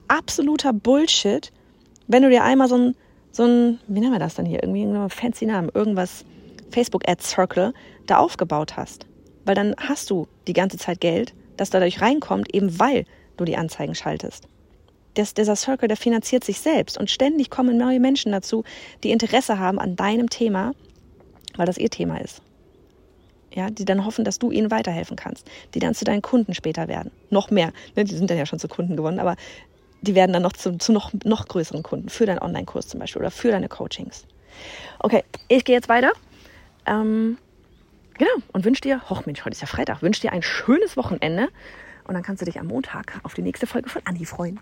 Absoluter 0.08 0.74
Bullshit. 0.74 1.52
Wenn 2.08 2.24
du 2.24 2.32
dir 2.32 2.44
einmal 2.44 2.68
so 2.68 2.78
ein, 2.80 2.96
so 3.34 3.44
ein, 3.44 3.80
wie 3.88 4.00
nennen 4.00 4.14
wir 4.14 4.20
das 4.20 4.36
dann 4.36 4.46
hier? 4.46 4.62
Irgendwie 4.64 4.84
einen 4.84 5.10
fancy 5.10 5.46
Namen, 5.46 5.70
irgendwas 5.74 6.24
Facebook 6.70 7.10
Ads 7.10 7.32
Circle 7.32 7.74
da 8.06 8.20
aufgebaut 8.20 8.78
hast. 8.78 9.08
Weil 9.44 9.56
dann 9.56 9.76
hast 9.78 10.10
du 10.10 10.28
die 10.48 10.54
ganze 10.54 10.78
Zeit 10.78 11.02
Geld, 11.02 11.34
das 11.58 11.72
dadurch 11.72 12.00
reinkommt, 12.00 12.54
eben 12.54 12.80
weil 12.80 13.06
du 13.38 13.44
die 13.44 13.58
Anzeigen 13.58 13.96
schaltest. 13.96 14.48
Das, 15.16 15.34
dieser 15.34 15.56
Circle, 15.56 15.88
der 15.88 15.98
finanziert 15.98 16.44
sich 16.44 16.60
selbst 16.60 16.98
und 16.98 17.10
ständig 17.10 17.50
kommen 17.50 17.78
neue 17.78 18.00
Menschen 18.00 18.32
dazu, 18.32 18.64
die 19.04 19.12
Interesse 19.12 19.60
haben 19.60 19.80
an 19.80 19.96
deinem 19.96 20.30
Thema, 20.30 20.74
weil 21.56 21.66
das 21.66 21.78
ihr 21.78 21.90
Thema 21.90 22.18
ist. 22.18 22.42
Ja, 23.54 23.70
die 23.70 23.86
dann 23.86 24.06
hoffen, 24.06 24.26
dass 24.26 24.40
du 24.40 24.52
ihnen 24.52 24.72
weiterhelfen 24.72 25.16
kannst, 25.16 25.48
die 25.74 25.80
dann 25.80 25.94
zu 25.94 26.06
deinen 26.06 26.24
Kunden 26.24 26.56
später 26.56 26.88
werden. 26.88 27.12
Noch 27.30 27.52
mehr, 27.52 27.72
ne, 27.96 28.04
die 28.04 28.16
sind 28.16 28.30
dann 28.30 28.38
ja 28.38 28.48
schon 28.48 28.58
zu 28.58 28.68
Kunden 28.68 28.96
geworden, 28.96 29.20
aber 29.20 29.36
die 30.04 30.16
werden 30.16 30.34
dann 30.34 30.44
noch 30.44 30.54
zu, 30.54 30.78
zu 30.78 30.92
noch, 30.92 31.12
noch 31.24 31.48
größeren 31.48 31.82
Kunden 31.82 32.10
für 32.10 32.26
deinen 32.26 32.40
Online-Kurs 32.40 32.90
zum 32.90 33.00
Beispiel 33.00 33.22
oder 33.22 33.32
für 33.32 33.52
deine 33.52 33.70
Coachings. 33.70 34.26
Okay, 35.00 35.24
ich 35.48 35.64
gehe 35.64 35.76
jetzt 35.76 35.90
weiter. 35.90 36.12
Ähm, 36.86 37.38
genau, 38.18 38.32
und 38.52 38.66
wünsche 38.66 38.82
dir, 38.82 39.10
hoch 39.10 39.26
Mensch, 39.26 39.40
heute 39.46 39.54
ist 39.54 39.62
ja 39.62 39.68
Freitag, 39.68 40.02
wünsche 40.02 40.22
dir 40.22 40.34
ein 40.34 40.44
schönes 40.44 40.98
Wochenende 40.98 41.48
und 42.04 42.14
dann 42.14 42.24
kannst 42.24 42.42
du 42.42 42.46
dich 42.46 42.60
am 42.60 42.68
Montag 42.68 43.20
auf 43.24 43.34
die 43.34 43.42
nächste 43.42 43.66
Folge 43.66 43.90
von 43.90 44.02
Anni 44.06 44.26
freuen. 44.26 44.60